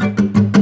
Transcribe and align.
Este 0.00 0.57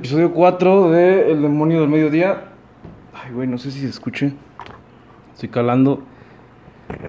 episodio 0.00 0.32
4 0.32 0.92
de 0.92 1.30
El 1.30 1.42
demonio 1.42 1.82
del 1.82 1.90
mediodía. 1.90 2.52
Ay, 3.12 3.32
güey, 3.34 3.46
no 3.46 3.58
sé 3.58 3.70
si 3.70 3.80
se 3.80 3.88
escuche. 3.88 4.32
Estoy 5.34 5.50
calando 5.50 6.02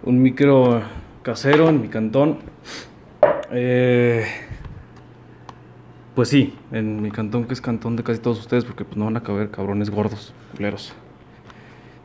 un 0.03 0.21
micro 0.21 0.81
casero 1.23 1.69
en 1.69 1.81
mi 1.81 1.87
cantón. 1.87 2.39
Eh, 3.49 4.25
pues 6.15 6.27
sí, 6.27 6.53
en 6.73 7.01
mi 7.01 7.11
cantón, 7.11 7.45
que 7.45 7.53
es 7.53 7.61
cantón 7.61 7.95
de 7.95 8.03
casi 8.03 8.19
todos 8.19 8.39
ustedes, 8.39 8.65
porque 8.65 8.83
pues 8.83 8.97
no 8.97 9.05
van 9.05 9.15
a 9.15 9.23
caber 9.23 9.51
cabrones 9.51 9.89
gordos, 9.89 10.33
culeros. 10.57 10.91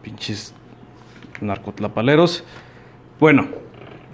Pinches 0.03 0.55
narcotlapaleros. 1.41 2.45
Bueno, 3.19 3.49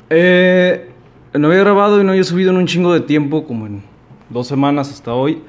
eh, 0.09 0.91
no 1.35 1.49
había 1.49 1.61
grabado 1.61 2.01
y 2.01 2.05
no 2.05 2.13
había 2.13 2.25
subido 2.25 2.51
en 2.51 2.57
un 2.57 2.67
chingo 2.67 2.95
de 2.95 3.01
tiempo, 3.01 3.45
como 3.45 3.67
en 3.67 3.83
dos 4.31 4.47
semanas 4.47 4.91
hasta 4.91 5.13
hoy. 5.13 5.43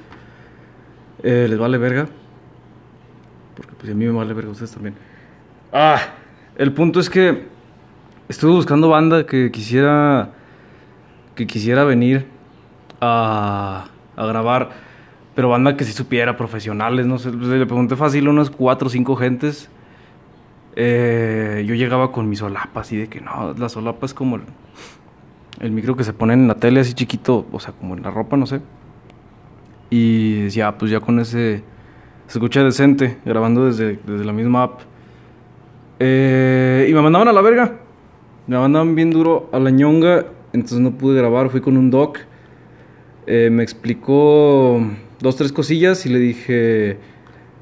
Eh, 1.24 1.48
¿Les 1.50 1.58
vale 1.58 1.78
verga? 1.78 2.08
Porque 3.56 3.74
pues 3.80 3.92
a 3.92 3.96
mí 3.96 4.06
me 4.06 4.12
vale 4.12 4.34
verga 4.34 4.52
ustedes 4.52 4.72
también. 4.72 4.96
Ah, 5.72 6.00
el 6.58 6.74
punto 6.74 7.00
es 7.00 7.10
que 7.10 7.48
estuve 8.28 8.52
buscando 8.52 8.90
banda 8.90 9.26
que 9.26 9.50
quisiera 9.52 10.32
que 11.36 11.48
quisiera 11.48 11.84
venir 11.84 12.28
a, 13.02 13.86
grabar, 14.16 14.70
pero 15.34 15.50
banda 15.50 15.76
que 15.76 15.84
si 15.84 15.94
supiera, 15.94 16.38
profesionales, 16.38 17.08
no 17.08 17.18
sé, 17.18 17.32
le 17.32 17.66
pregunté 17.66 17.96
fácil 17.96 18.28
unas 18.28 18.50
cuatro 18.50 18.88
o 18.88 18.90
cinco 18.90 19.16
gentes. 19.16 19.70
Eh, 20.76 21.64
yo 21.68 21.76
llegaba 21.76 22.12
con 22.12 22.30
mi 22.30 22.36
solapa, 22.36 22.82
así 22.82 22.98
de 22.98 23.08
que 23.08 23.22
no, 23.22 23.54
la 23.58 23.70
solapa 23.70 24.06
es 24.06 24.14
como 24.14 24.36
el, 24.36 24.44
el 25.60 25.72
micro 25.72 25.96
que 25.96 26.04
se 26.04 26.14
pone 26.14 26.34
en 26.34 26.48
la 26.48 26.56
tele 26.56 26.82
así 26.82 26.94
chiquito, 26.94 27.48
o 27.52 27.60
sea, 27.60 27.74
como 27.74 27.96
en 27.96 28.04
la 28.04 28.12
ropa, 28.12 28.38
no 28.38 28.46
sé. 28.46 28.62
Y 29.90 30.50
ya, 30.50 30.78
pues 30.78 30.92
ya 30.92 31.00
con 31.00 31.20
ese 31.20 31.64
se 32.28 32.38
escucha 32.38 32.64
decente, 32.64 33.18
grabando 33.26 33.66
desde, 33.66 34.00
desde 34.06 34.26
la 34.26 34.34
misma 34.34 34.64
app. 34.64 34.82
Eh, 36.00 36.88
y 36.90 36.94
me 36.94 37.02
mandaban 37.02 37.28
a 37.28 37.34
la 37.34 37.42
verga. 37.42 37.80
Me 38.48 38.58
mandaban 38.58 38.96
bien 38.96 39.12
duro 39.12 39.50
a 39.54 39.60
la 39.60 39.70
ñonga, 39.70 40.26
entonces 40.52 40.80
no 40.80 40.92
pude 40.98 41.18
grabar. 41.18 41.50
Fui 41.50 41.62
con 41.62 41.78
un 41.78 41.92
doc. 41.92 42.20
Eh, 43.28 43.50
me 43.52 43.64
explicó 43.64 44.82
dos, 45.20 45.36
tres 45.36 45.52
cosillas 45.52 46.06
y 46.06 46.10
le 46.10 46.20
dije. 46.20 46.98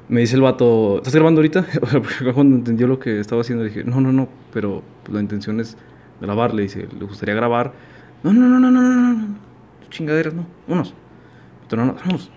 Me 0.08 0.20
dice 0.20 0.36
el 0.36 0.42
vato, 0.42 0.98
¿estás 0.98 1.14
grabando 1.14 1.40
ahorita? 1.40 1.66
Cuando 2.34 2.56
entendió 2.56 2.86
lo 2.86 2.98
que 2.98 3.20
estaba 3.20 3.40
haciendo, 3.40 3.64
dije, 3.64 3.84
no, 3.84 4.00
no, 4.00 4.12
no, 4.12 4.28
pero 4.52 4.82
pues, 5.04 5.14
la 5.14 5.20
intención 5.20 5.60
es 5.60 5.76
grabar. 6.20 6.52
Le 6.54 6.62
dice, 6.62 6.88
¿le 6.98 7.04
gustaría 7.04 7.34
grabar? 7.34 7.72
No, 8.22 8.32
no, 8.32 8.46
no, 8.46 8.58
no, 8.58 8.70
no, 8.70 8.80
no, 8.80 9.12
no. 9.12 9.38
Chingaderas, 9.90 10.34
no. 10.34 10.46
Unos. 10.66 10.94
No, 11.76 11.94
vámonos. 11.94 12.30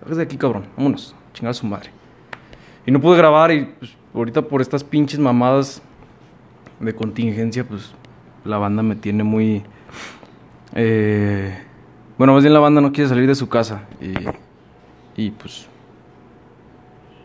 Sáquese 0.00 0.16
de 0.16 0.22
aquí, 0.22 0.36
cabrón. 0.36 0.66
Vámonos. 0.76 1.14
Chingar 1.32 1.54
su 1.54 1.66
madre. 1.66 1.90
Y 2.86 2.90
no 2.90 3.00
pude 3.00 3.16
grabar 3.16 3.52
y 3.52 3.64
pues, 3.64 3.96
ahorita 4.14 4.42
por 4.42 4.60
estas 4.60 4.84
pinches 4.84 5.18
mamadas 5.18 5.82
de 6.80 6.94
contingencia, 6.94 7.66
pues 7.66 7.94
la 8.44 8.58
banda 8.58 8.82
me 8.82 8.96
tiene 8.96 9.22
muy... 9.22 9.62
Eh, 10.74 11.56
bueno, 12.18 12.34
más 12.34 12.42
bien 12.42 12.52
la 12.52 12.60
banda 12.60 12.80
no 12.80 12.92
quiere 12.92 13.08
salir 13.08 13.26
de 13.26 13.34
su 13.34 13.48
casa. 13.48 13.86
Y, 14.00 14.14
y 15.16 15.30
pues... 15.30 15.68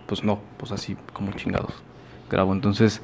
Pues 0.06 0.24
no, 0.24 0.40
pues 0.58 0.72
así 0.72 0.96
como 1.14 1.32
chingados. 1.34 1.74
Grabo. 2.30 2.54
Entonces... 2.54 3.02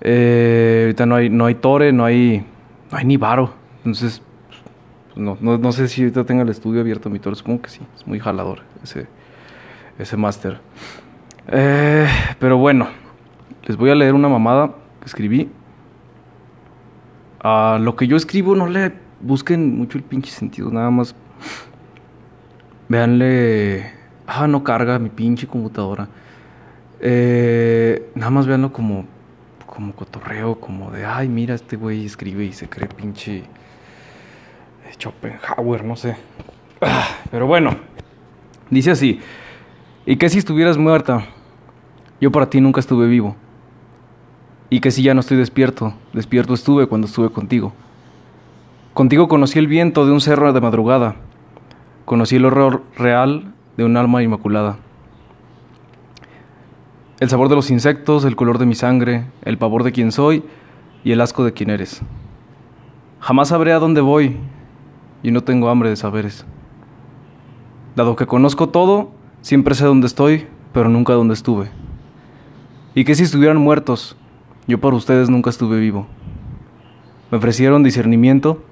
Eh, 0.00 0.82
ahorita 0.82 1.06
no 1.06 1.14
hay, 1.14 1.30
no 1.30 1.46
hay 1.46 1.54
tore, 1.54 1.92
no 1.92 2.04
hay... 2.04 2.44
No 2.90 2.98
hay 2.98 3.04
ni 3.04 3.16
varo. 3.16 3.54
Entonces 3.78 4.20
no, 5.16 5.38
no, 5.40 5.58
no, 5.58 5.72
sé 5.72 5.88
si 5.88 6.02
ahorita 6.02 6.24
tenga 6.24 6.42
el 6.42 6.48
estudio 6.48 6.80
abierto 6.80 7.10
mi 7.10 7.18
toro, 7.18 7.36
supongo 7.36 7.62
que 7.62 7.70
sí, 7.70 7.80
es 7.96 8.06
muy 8.06 8.18
jalador 8.18 8.60
ese, 8.82 9.06
ese 9.98 10.16
máster. 10.16 10.60
Eh, 11.48 12.08
pero 12.38 12.58
bueno, 12.58 12.88
les 13.64 13.76
voy 13.76 13.90
a 13.90 13.94
leer 13.94 14.14
una 14.14 14.28
mamada 14.28 14.74
que 15.00 15.06
escribí. 15.06 15.50
A 17.40 17.78
lo 17.80 17.94
que 17.94 18.06
yo 18.06 18.16
escribo 18.16 18.56
no 18.56 18.66
le 18.66 18.92
busquen 19.20 19.76
mucho 19.76 19.98
el 19.98 20.04
pinche 20.04 20.30
sentido, 20.30 20.70
nada 20.70 20.90
más. 20.90 21.14
Veanle. 22.88 23.92
Ah, 24.26 24.46
no 24.46 24.64
carga 24.64 24.98
mi 24.98 25.10
pinche 25.10 25.46
computadora. 25.46 26.08
Eh, 27.00 28.10
nada 28.14 28.30
más 28.30 28.46
veanlo 28.46 28.72
como, 28.72 29.04
como 29.66 29.94
cotorreo, 29.94 30.58
como 30.58 30.90
de, 30.90 31.04
ay, 31.04 31.28
mira, 31.28 31.54
este 31.54 31.76
güey 31.76 32.06
escribe 32.06 32.44
y 32.44 32.52
se 32.52 32.68
cree 32.68 32.88
pinche 32.88 33.44
Schopenhauer, 34.98 35.84
no 35.84 35.96
sé. 35.96 36.16
Ah, 36.80 37.08
pero 37.30 37.46
bueno, 37.46 37.76
dice 38.70 38.90
así, 38.90 39.20
¿y 40.06 40.16
qué 40.16 40.28
si 40.28 40.38
estuvieras 40.38 40.78
muerta? 40.78 41.26
Yo 42.20 42.30
para 42.30 42.50
ti 42.50 42.60
nunca 42.60 42.80
estuve 42.80 43.06
vivo. 43.06 43.36
Y 44.70 44.80
que 44.80 44.90
si 44.90 45.02
ya 45.02 45.14
no 45.14 45.20
estoy 45.20 45.36
despierto, 45.36 45.94
despierto 46.12 46.54
estuve 46.54 46.86
cuando 46.86 47.06
estuve 47.06 47.30
contigo. 47.30 47.72
Contigo 48.92 49.28
conocí 49.28 49.58
el 49.58 49.66
viento 49.66 50.06
de 50.06 50.12
un 50.12 50.20
cerro 50.20 50.52
de 50.52 50.60
madrugada, 50.60 51.16
conocí 52.04 52.36
el 52.36 52.44
horror 52.44 52.82
real 52.96 53.52
de 53.76 53.84
un 53.84 53.96
alma 53.96 54.22
inmaculada. 54.22 54.78
El 57.20 57.28
sabor 57.28 57.48
de 57.48 57.56
los 57.56 57.70
insectos, 57.70 58.24
el 58.24 58.36
color 58.36 58.58
de 58.58 58.66
mi 58.66 58.74
sangre, 58.74 59.26
el 59.42 59.58
pavor 59.58 59.82
de 59.82 59.92
quien 59.92 60.12
soy 60.12 60.44
y 61.04 61.12
el 61.12 61.20
asco 61.20 61.44
de 61.44 61.52
quien 61.52 61.70
eres. 61.70 62.02
Jamás 63.20 63.48
sabré 63.48 63.72
a 63.72 63.78
dónde 63.78 64.00
voy, 64.00 64.36
y 65.24 65.30
no 65.30 65.42
tengo 65.42 65.70
hambre 65.70 65.88
de 65.88 65.96
saberes. 65.96 66.44
Dado 67.96 68.14
que 68.14 68.26
conozco 68.26 68.68
todo, 68.68 69.10
siempre 69.40 69.74
sé 69.74 69.86
dónde 69.86 70.06
estoy, 70.06 70.46
pero 70.72 70.90
nunca 70.90 71.14
dónde 71.14 71.34
estuve. 71.34 71.70
Y 72.94 73.04
que 73.04 73.14
si 73.14 73.24
estuvieran 73.24 73.56
muertos, 73.56 74.16
yo 74.68 74.78
para 74.80 74.94
ustedes 74.94 75.30
nunca 75.30 75.48
estuve 75.48 75.80
vivo. 75.80 76.06
Me 77.30 77.38
ofrecieron 77.38 77.82
discernimiento, 77.82 78.62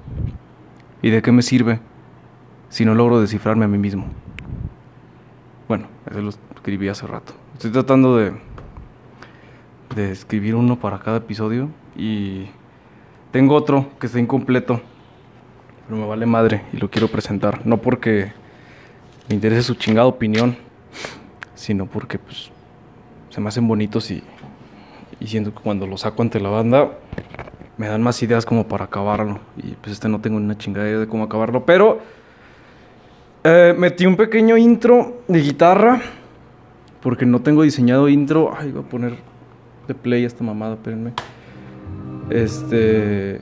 ¿y 1.01 1.09
de 1.09 1.23
qué 1.23 1.33
me 1.33 1.41
sirve 1.41 1.81
si 2.69 2.85
no 2.85 2.95
logro 2.95 3.19
descifrarme 3.19 3.65
a 3.65 3.69
mí 3.69 3.79
mismo? 3.79 4.05
Bueno, 5.69 5.87
eso 6.11 6.21
lo 6.21 6.29
escribí 6.29 6.89
hace 6.89 7.07
rato. 7.07 7.33
Estoy 7.55 7.71
tratando 7.71 8.19
de, 8.19 8.35
de 9.97 10.13
escribir 10.13 10.55
uno 10.55 10.79
para 10.79 10.99
cada 10.99 11.17
episodio 11.17 11.71
y 11.97 12.49
tengo 13.31 13.55
otro 13.55 13.87
que 13.99 14.07
está 14.07 14.21
incompleto 14.21 14.83
pero 15.87 16.01
me 16.01 16.07
vale 16.07 16.27
madre 16.27 16.63
y 16.73 16.77
lo 16.77 16.91
quiero 16.91 17.09
presentar. 17.09 17.67
No 17.67 17.79
porque 17.79 18.33
me 19.29 19.35
interese 19.35 19.63
su 19.63 19.75
chingada 19.75 20.07
opinión, 20.07 20.57
sino 21.55 21.87
porque 21.87 22.19
pues 22.19 22.51
se 23.31 23.41
me 23.41 23.49
hacen 23.49 23.67
bonitos 23.67 24.11
y, 24.11 24.23
y 25.21 25.27
siento 25.27 25.55
que 25.55 25.61
cuando 25.61 25.87
lo 25.87 25.97
saco 25.97 26.23
ante 26.23 26.41
la 26.41 26.51
banda 26.51 26.91
me 27.77 27.89
dan 27.89 28.03
más 28.03 28.23
ideas 28.23 28.45
como 28.45 28.69
para 28.69 28.85
acabarlo. 28.85 29.41
Y 29.57 29.73
pues 29.73 29.93
este 29.93 30.09
no 30.09 30.21
tengo 30.21 30.37
una 30.37 30.57
chingada 30.57 30.89
idea 30.89 30.99
de 30.99 31.09
cómo 31.09 31.25
acabarlo, 31.25 31.65
pero 31.65 32.01
eh, 33.45 33.75
metí 33.77 34.07
un 34.07 34.17
pequeño 34.17 34.57
intro 34.57 35.23
de 35.29 35.41
guitarra 35.41 36.01
porque 37.01 37.27
no 37.27 37.41
tengo 37.43 37.63
diseñado 37.63 38.09
intro. 38.09 38.53
Ay, 38.57 38.71
voy 38.71 38.83
a 38.83 38.89
poner 38.89 39.17
de 39.89 39.95
play 39.95 40.25
esta 40.25 40.45
mamada, 40.45 40.75
espérenme. 40.75 41.13
Este 42.31 43.41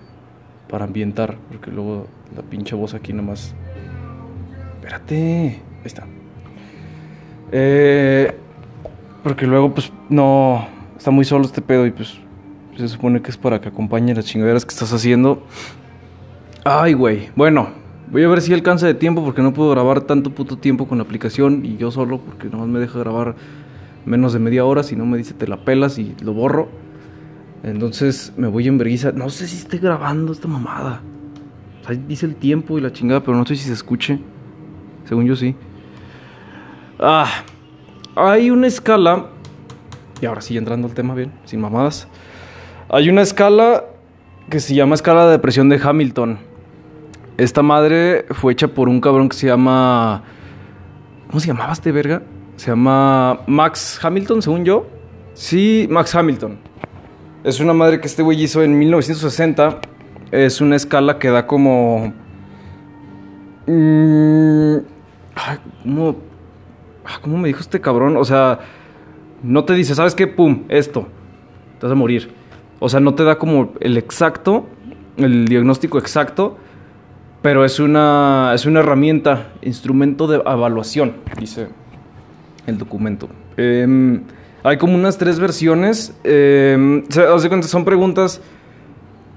para 0.69 0.85
ambientar, 0.85 1.37
porque 1.51 1.71
luego 1.71 2.07
la 2.37 2.43
pinche 2.43 2.75
voz 2.75 2.95
aquí 2.95 3.13
nomás. 3.13 3.55
Espérate. 4.77 5.15
Ahí 5.15 5.87
está. 5.87 6.07
Eh, 7.53 8.35
porque 9.23 9.47
luego, 9.47 9.75
pues, 9.75 9.93
no. 10.09 10.67
Está 10.97 11.11
muy 11.11 11.25
solo 11.25 11.45
este 11.45 11.63
pedo 11.63 11.87
y 11.87 11.91
pues. 11.91 12.19
Se 12.77 12.89
supone 12.89 13.21
que 13.21 13.31
es 13.31 13.37
para 13.37 13.61
que 13.61 13.69
acompañe 13.69 14.15
las 14.15 14.25
chingaderas 14.25 14.65
que 14.65 14.73
estás 14.73 14.93
haciendo. 14.93 15.43
Ay, 16.65 16.95
güey. 16.95 17.31
Bueno, 17.37 17.69
voy 18.11 18.23
a 18.23 18.29
ver 18.29 18.41
si 18.41 18.53
alcanza 18.55 18.87
de 18.87 18.95
tiempo 18.95 19.25
porque 19.25 19.43
no 19.43 19.53
puedo 19.53 19.71
grabar 19.71 20.03
tanto 20.03 20.31
puto 20.31 20.57
tiempo 20.57 20.87
con 20.87 20.99
la 20.99 21.05
aplicación 21.05 21.65
y 21.65 21.77
yo 21.77 21.91
solo 21.91 22.19
porque 22.19 22.49
nomás 22.49 22.69
me 22.69 22.79
deja 22.79 22.99
grabar 22.99 23.35
menos 24.05 24.33
de 24.33 24.39
media 24.39 24.65
hora, 24.65 24.83
si 24.83 24.97
no 24.97 25.05
me 25.05 25.19
dice 25.19 25.35
te 25.35 25.47
la 25.47 25.65
pelas 25.65 25.99
y 25.99 26.15
lo 26.23 26.33
borro. 26.33 26.69
Entonces 27.63 28.33
me 28.37 28.49
voy 28.49 28.69
en 28.69 28.79
vergüenza. 28.79 29.13
No 29.13 29.29
sé 29.31 29.47
si 29.47 29.57
esté 29.59 29.79
grabando 29.79 30.33
esta 30.33 30.49
mamada. 30.49 31.03
Dice 31.99 32.27
el 32.27 32.37
tiempo 32.37 32.79
y 32.79 32.81
la 32.81 32.93
chingada, 32.93 33.21
pero 33.21 33.37
no 33.37 33.45
sé 33.47 33.57
si 33.57 33.65
se 33.65 33.73
escuche. 33.73 34.19
Según 35.05 35.27
yo 35.27 35.35
sí. 35.37 35.57
Ah, 36.99 37.45
hay 38.15 38.51
una 38.51 38.67
escala. 38.67 39.27
Y 40.21 40.27
ahora 40.27 40.41
sí, 40.41 40.57
entrando 40.57 40.87
al 40.87 40.95
tema 40.95 41.15
bien, 41.15 41.33
sin 41.45 41.61
mamadas. 41.61 42.07
Hay 42.91 43.09
una 43.09 43.23
escala 43.23 43.85
que 44.51 44.61
se 44.61 44.75
llama 44.75 44.95
escala 44.95 45.27
de 45.27 45.33
depresión 45.33 45.69
de 45.69 45.81
Hamilton. 45.83 46.39
Esta 47.39 47.63
madre 47.63 48.27
fue 48.31 48.53
hecha 48.53 48.69
por 48.69 48.89
un 48.89 49.01
cabrón 49.01 49.29
que 49.29 49.37
se 49.37 49.47
llama. 49.47 50.23
¿Cómo 51.29 51.41
se 51.41 51.47
llamaba 51.47 51.73
este 51.73 51.91
verga? 51.93 52.23
Se 52.57 52.67
llama 52.67 53.41
Max 53.47 53.99
Hamilton, 54.03 54.43
según 54.43 54.65
yo. 54.65 54.87
Sí, 55.33 55.87
Max 55.91 56.15
Hamilton. 56.15 56.59
Es 57.43 57.61
una 57.61 57.73
madre 57.73 58.01
que 58.01 58.07
este 58.07 58.23
güey 58.23 58.43
hizo 58.43 58.63
en 58.63 58.79
1960. 58.79 59.81
Es 60.31 60.61
una 60.61 60.77
escala 60.77 61.19
que 61.19 61.29
da 61.29 61.47
como. 61.47 62.13
Mm, 63.67 64.77
¿cómo, 65.83 66.17
¿Cómo 67.23 67.39
me 67.39 67.49
dijo 67.49 67.61
este 67.61 67.81
cabrón? 67.81 68.17
O 68.17 68.25
sea, 68.25 68.61
no 69.43 69.65
te 69.65 69.75
dice, 69.75 69.95
¿sabes 69.95 70.15
qué? 70.15 70.27
Pum, 70.27 70.65
esto. 70.69 71.09
Te 71.79 71.87
vas 71.87 71.93
a 71.93 71.97
morir. 71.97 72.31
O 72.79 72.89
sea, 72.89 73.01
no 73.01 73.15
te 73.15 73.25
da 73.25 73.39
como 73.39 73.73
el 73.81 73.97
exacto, 73.97 74.67
el 75.17 75.47
diagnóstico 75.47 75.99
exacto, 75.99 76.57
pero 77.43 77.65
es 77.65 77.81
una, 77.81 78.53
es 78.55 78.67
una 78.67 78.81
herramienta, 78.81 79.53
instrumento 79.63 80.27
de 80.27 80.37
evaluación, 80.37 81.17
dice 81.39 81.69
el 82.67 82.79
documento. 82.79 83.29
Em, 83.57 84.23
hay 84.63 84.79
como 84.79 84.95
unas 84.95 85.19
tres 85.19 85.39
versiones. 85.39 86.15
Eh, 86.25 87.03
son 87.63 87.85
preguntas. 87.85 88.41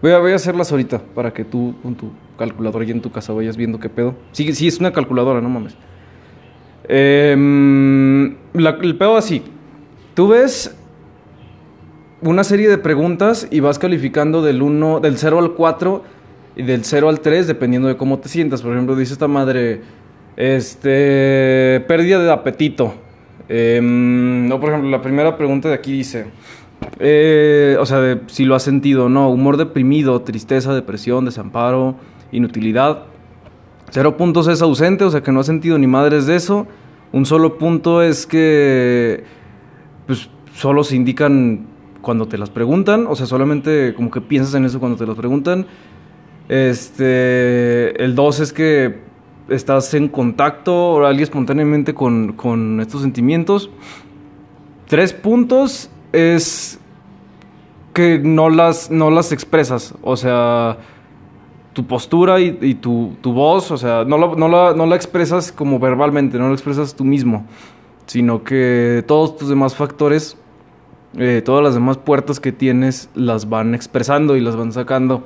Voy 0.04 0.12
a, 0.12 0.20
voy 0.20 0.34
a 0.34 0.36
hacerlas 0.36 0.70
ahorita 0.70 1.00
para 1.16 1.32
que 1.32 1.46
tú 1.46 1.76
con 1.82 1.96
tu 1.96 2.12
calculadora 2.38 2.84
y 2.84 2.92
en 2.92 3.00
tu 3.00 3.10
casa 3.10 3.32
vayas 3.32 3.56
viendo 3.56 3.80
qué 3.80 3.88
pedo. 3.88 4.16
Sí, 4.34 4.54
sí 4.54 4.68
es 4.68 4.78
una 4.82 4.92
calculadora, 4.92 5.40
no 5.40 5.48
mames. 5.48 5.78
Em, 6.90 8.36
el 8.54 8.98
pedo 8.98 9.16
así. 9.16 9.42
Tú 10.14 10.28
ves 10.28 10.76
una 12.22 12.44
serie 12.44 12.68
de 12.68 12.78
preguntas 12.78 13.48
y 13.50 13.62
vas 13.62 13.80
calificando 13.80 14.42
del 14.42 14.62
1, 14.62 15.00
del 15.00 15.18
0 15.18 15.40
al 15.40 15.54
4 15.54 16.04
y 16.58 16.64
del 16.64 16.84
0 16.84 17.08
al 17.08 17.22
3 17.22 17.48
dependiendo 17.48 17.88
de 17.88 17.96
cómo 17.96 18.20
te 18.20 18.28
sientas. 18.28 18.62
Por 18.62 18.74
ejemplo, 18.74 18.98
dice 18.98 19.14
esta 19.14 19.30
madre, 19.30 19.84
este, 20.36 21.82
pérdida 21.88 22.22
de 22.22 22.30
apetito. 22.30 22.94
Em, 23.48 24.50
no, 24.50 24.60
por 24.60 24.68
ejemplo, 24.68 24.90
la 24.90 25.02
primera 25.02 25.38
pregunta 25.38 25.70
de 25.70 25.76
aquí 25.76 25.94
dice, 25.94 26.26
eh, 27.00 27.78
o 27.80 27.86
sea, 27.86 28.00
de, 28.00 28.22
si 28.28 28.46
lo 28.46 28.56
has 28.56 28.64
sentido 28.64 29.06
o 29.06 29.10
no, 29.10 29.30
humor 29.30 29.58
deprimido, 29.58 30.22
tristeza, 30.22 30.74
depresión, 30.74 31.26
desamparo, 31.26 31.96
inutilidad. 32.32 33.06
Cero 33.92 34.18
puntos 34.18 34.48
es 34.48 34.62
ausente, 34.62 35.04
o 35.04 35.12
sea 35.12 35.22
que 35.22 35.32
no 35.32 35.40
has 35.40 35.46
sentido 35.46 35.78
ni 35.78 35.88
madres 35.88 36.26
de 36.26 36.36
eso. 36.36 36.68
Un 37.12 37.26
solo 37.26 37.58
punto 37.58 38.02
es 38.02 38.26
que, 38.26 39.24
pues, 40.08 40.30
solo 40.56 40.84
se 40.84 40.96
indican 40.96 41.68
cuando 42.02 42.28
te 42.28 42.38
las 42.38 42.50
preguntan, 42.50 43.06
o 43.08 43.16
sea, 43.16 43.26
solamente 43.26 43.94
como 43.96 44.12
que 44.12 44.20
piensas 44.20 44.56
en 44.56 44.66
eso 44.66 44.80
cuando 44.80 44.98
te 44.98 45.06
las 45.06 45.16
preguntan. 45.16 45.68
Este, 46.50 48.04
el 48.04 48.16
2 48.16 48.40
es 48.40 48.54
que 48.54 49.00
estás 49.50 49.94
en 49.94 50.08
contacto 50.10 50.94
o 50.94 51.06
alguien 51.06 51.24
espontáneamente 51.24 51.94
con, 51.94 52.34
con 52.34 52.80
estos 52.80 53.02
sentimientos. 53.02 53.70
Tres 54.88 55.14
puntos 55.14 55.90
es 56.13 56.80
que 57.94 58.19
no 58.19 58.50
las, 58.50 58.89
no 58.89 59.12
las 59.12 59.31
expresas, 59.31 59.94
o 60.01 60.15
sea, 60.15 60.77
tu 61.74 61.86
postura 61.86 62.39
y, 62.39 62.75
tu, 62.75 63.15
tu, 63.21 63.33
voz, 63.33 63.69
o 63.71 63.77
sea, 63.77 64.06
no, 64.06 64.36
no, 64.36 64.48
la, 64.48 64.74
no 64.74 64.86
la 64.86 64.95
expresas 64.95 65.51
como 65.51 65.80
verbalmente, 65.80 66.38
no 66.38 66.48
la 66.48 66.54
expresas 66.54 66.95
tú 66.95 67.04
mismo, 67.04 67.45
sino 68.06 68.44
que 68.44 69.04
todos 69.06 69.36
tus 69.36 69.50
demás 69.50 69.75
factores 69.75 70.38
eh, 71.18 71.44
todas 71.45 71.63
las 71.63 71.75
demás 71.75 71.98
puertas 71.98 72.39
que 72.39 72.51
tienes 72.51 73.10
las 73.13 73.48
van 73.48 73.75
expresando 73.75 74.36
y 74.36 74.42
las 74.42 74.56
van 74.56 74.71
sacando. 74.71 75.24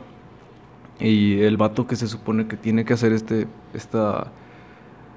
Y 0.99 1.41
el 1.41 1.57
vato 1.57 1.87
que 1.87 1.95
se 1.95 2.07
supone 2.07 2.47
que 2.47 2.57
tiene 2.57 2.83
que 2.83 2.93
hacer 2.93 3.13
este, 3.13 3.47
esta, 3.73 4.31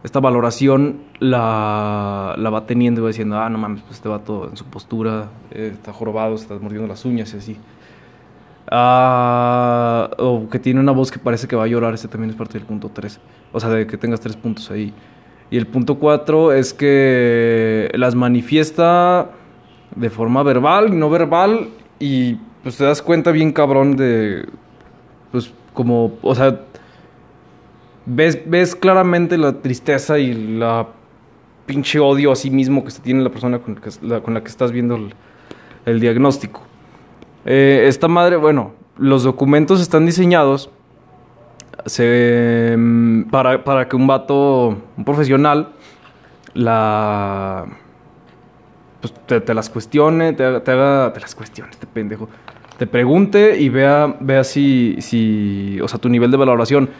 esta 0.02 0.20
valoración 0.20 1.00
la, 1.18 2.34
la 2.38 2.50
va 2.50 2.66
teniendo 2.66 3.00
y 3.00 3.02
va 3.02 3.08
diciendo, 3.08 3.38
ah, 3.38 3.48
no 3.50 3.58
mames, 3.58 3.82
pues 3.82 3.96
este 3.96 4.08
vato 4.08 4.48
en 4.48 4.56
su 4.56 4.64
postura 4.64 5.28
eh, 5.50 5.70
está 5.74 5.92
jorobado, 5.92 6.34
está 6.34 6.54
mordiendo 6.58 6.88
las 6.88 7.04
uñas 7.04 7.34
y 7.34 7.36
así. 7.36 7.56
Ah, 8.70 10.10
o 10.18 10.48
que 10.48 10.58
tiene 10.58 10.80
una 10.80 10.92
voz 10.92 11.10
que 11.10 11.18
parece 11.18 11.48
que 11.48 11.56
va 11.56 11.64
a 11.64 11.66
llorar, 11.66 11.94
ese 11.94 12.08
también 12.08 12.30
es 12.30 12.36
parte 12.36 12.58
del 12.58 12.66
punto 12.66 12.90
3. 12.92 13.20
O 13.52 13.60
sea, 13.60 13.68
de 13.68 13.86
que 13.86 13.96
tengas 13.98 14.20
tres 14.20 14.36
puntos 14.36 14.70
ahí. 14.70 14.94
Y 15.50 15.58
el 15.58 15.66
punto 15.66 15.96
4 15.96 16.52
es 16.52 16.72
que 16.72 17.90
las 17.94 18.14
manifiesta 18.14 19.30
de 19.96 20.08
forma 20.08 20.44
verbal 20.44 20.96
no 20.96 21.10
verbal 21.10 21.68
y 21.98 22.36
pues 22.62 22.76
te 22.76 22.84
das 22.84 23.02
cuenta 23.02 23.32
bien 23.32 23.52
cabrón 23.52 23.96
de 23.96 24.48
pues 25.32 25.52
como, 25.74 26.12
o 26.22 26.34
sea, 26.34 26.60
ves, 28.06 28.38
ves 28.46 28.74
claramente 28.74 29.38
la 29.38 29.60
tristeza 29.60 30.18
y 30.18 30.58
la 30.58 30.88
pinche 31.66 31.98
odio 31.98 32.32
a 32.32 32.36
sí 32.36 32.50
mismo 32.50 32.84
que 32.84 32.90
se 32.90 33.00
tiene 33.00 33.22
la 33.22 33.30
persona 33.30 33.58
con, 33.58 33.80
la, 34.02 34.20
con 34.20 34.34
la 34.34 34.42
que 34.42 34.48
estás 34.48 34.72
viendo 34.72 34.98
el, 35.86 36.00
diagnóstico. 36.00 36.62
Eh, 37.44 37.84
esta 37.86 38.08
madre, 38.08 38.36
bueno, 38.36 38.72
los 38.98 39.22
documentos 39.22 39.80
están 39.80 40.06
diseñados 40.06 40.70
se, 41.86 42.74
mm, 42.76 43.22
para, 43.24 43.64
para 43.64 43.88
que 43.88 43.96
un 43.96 44.06
vato, 44.06 44.76
un 44.96 45.04
profesional, 45.04 45.70
la 46.54 47.66
pues, 49.00 49.14
te, 49.44 49.54
las 49.54 49.70
cuestione, 49.70 50.32
te 50.32 50.44
haga, 50.44 51.12
te 51.12 51.20
las 51.20 51.34
cuestione, 51.34 51.70
este 51.70 51.86
pendejo, 51.86 52.28
te 52.78 52.86
pregunte 52.86 53.58
y 53.58 53.68
vea, 53.68 54.16
vea 54.20 54.44
si, 54.44 54.96
si, 55.00 55.80
o 55.80 55.88
sea, 55.88 55.98
tu 55.98 56.08
nivel 56.08 56.30
de 56.30 56.36
valoración. 56.36 56.90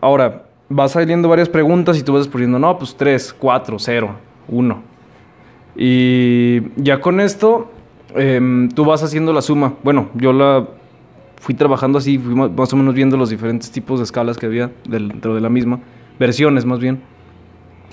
Ahora, 0.00 0.44
vas 0.68 0.92
saliendo 0.92 1.28
varias 1.28 1.48
preguntas 1.48 1.98
y 1.98 2.02
tú 2.02 2.14
vas 2.14 2.28
poniendo, 2.28 2.58
no, 2.58 2.78
pues 2.78 2.96
3, 2.96 3.34
4, 3.38 3.78
0, 3.78 4.10
1. 4.48 4.82
Y 5.76 6.62
ya 6.76 7.00
con 7.00 7.20
esto, 7.20 7.70
em, 8.14 8.68
tú 8.70 8.84
vas 8.84 9.02
haciendo 9.02 9.32
la 9.32 9.42
suma. 9.42 9.74
Bueno, 9.82 10.08
yo 10.14 10.32
la 10.32 10.66
fui 11.40 11.54
trabajando 11.54 11.98
así, 11.98 12.18
fui 12.18 12.34
más 12.34 12.72
o 12.72 12.76
menos 12.76 12.94
viendo 12.94 13.16
los 13.16 13.30
diferentes 13.30 13.70
tipos 13.70 13.98
de 13.98 14.04
escalas 14.04 14.36
que 14.36 14.46
había 14.46 14.70
dentro 14.88 15.34
de 15.34 15.40
la 15.40 15.48
misma, 15.48 15.80
versiones 16.18 16.64
más 16.64 16.78
bien. 16.78 17.00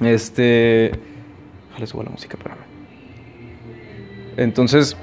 Este. 0.01 0.91
Déjale 1.69 1.87
subo 1.87 2.03
la 2.03 2.09
música, 2.09 2.37
espérame. 2.37 2.59
Entonces, 4.37 4.95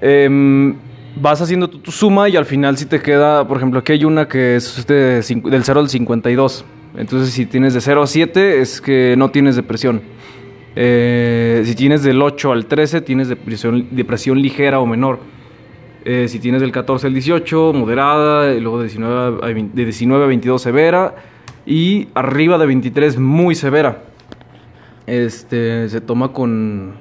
em, 0.00 0.76
vas 1.16 1.40
haciendo 1.40 1.68
tu, 1.68 1.90
suma 1.90 2.28
y 2.28 2.36
al 2.36 2.44
final 2.44 2.76
si 2.76 2.86
te 2.86 3.00
queda, 3.00 3.46
por 3.46 3.56
ejemplo, 3.56 3.80
aquí 3.80 3.92
hay 3.92 4.04
una 4.04 4.28
que 4.28 4.56
es 4.56 4.86
del 4.86 5.64
0 5.64 5.80
al 5.80 5.88
52. 5.88 6.64
Entonces, 6.96 7.32
si 7.32 7.46
tienes 7.46 7.74
de 7.74 7.80
0 7.80 8.02
a 8.02 8.06
7 8.06 8.60
es 8.60 8.80
que 8.80 9.14
no 9.16 9.30
tienes 9.30 9.56
depresión. 9.56 10.02
Eh, 10.76 11.62
si 11.64 11.74
tienes 11.74 12.02
del 12.02 12.22
8 12.22 12.52
al 12.52 12.66
13 12.66 13.00
tienes 13.00 13.28
depresión, 13.28 13.88
depresión 13.90 14.40
ligera 14.40 14.80
o 14.80 14.86
menor. 14.86 15.20
Eh, 16.04 16.26
si 16.28 16.38
tienes 16.38 16.60
del 16.62 16.72
14 16.72 17.08
al 17.08 17.12
18, 17.12 17.72
moderada, 17.74 18.54
y 18.54 18.60
luego 18.60 18.78
de 18.78 18.84
19, 18.84 19.38
a, 19.42 19.46
de 19.48 19.84
19 19.84 20.24
a 20.24 20.26
22 20.26 20.62
severa 20.62 21.14
y 21.66 22.08
arriba 22.14 22.56
de 22.56 22.66
23 22.66 23.18
muy 23.18 23.54
severa. 23.54 24.02
Este 25.06 25.88
se 25.88 26.00
toma 26.00 26.32
con 26.32 26.94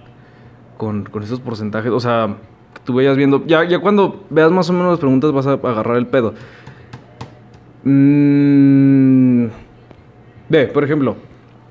con, 0.80 1.04
con 1.04 1.22
esos 1.22 1.42
porcentajes. 1.42 1.92
O 1.92 2.00
sea, 2.00 2.38
tú 2.84 2.94
vayas 2.94 3.18
viendo. 3.18 3.46
Ya, 3.46 3.64
ya 3.64 3.80
cuando 3.80 4.24
veas 4.30 4.52
más 4.52 4.70
o 4.70 4.74
menos 4.74 4.90
las 4.90 5.00
preguntas 5.00 5.32
vas 5.32 5.48
a 5.48 5.54
agarrar 5.54 5.98
el 5.98 6.08
pedo. 6.08 6.34
Mm, 7.84 9.46
ve, 10.50 10.68
por 10.68 10.84
ejemplo, 10.84 11.16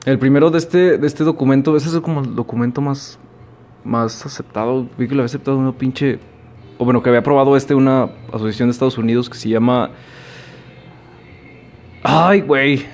el 0.05 0.19
primero 0.19 0.51
de 0.51 0.59
este, 0.59 0.99
de 0.99 1.07
este 1.07 1.25
documento, 1.25 1.77
ese 1.77 1.89
es 1.89 2.01
como 2.01 2.21
el 2.21 2.35
documento 2.35 2.81
más, 2.81 3.19
más 3.85 4.25
aceptado. 4.25 4.89
Vi 4.97 5.09
que 5.09 5.15
lo 5.15 5.21
había 5.23 5.27
aceptado 5.27 5.59
una 5.59 5.73
pinche. 5.73 6.19
O 6.79 6.85
bueno, 6.85 7.03
que 7.03 7.09
había 7.09 7.21
aprobado 7.21 7.57
este, 7.57 7.75
una 7.75 8.11
asociación 8.33 8.69
de 8.69 8.73
Estados 8.73 8.99
Unidos 8.99 9.29
que 9.29 9.37
se 9.37 9.49
llama. 9.49 9.91
Ay, 12.03 12.41
güey. 12.41 12.87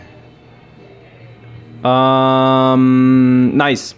nice 3.62 3.94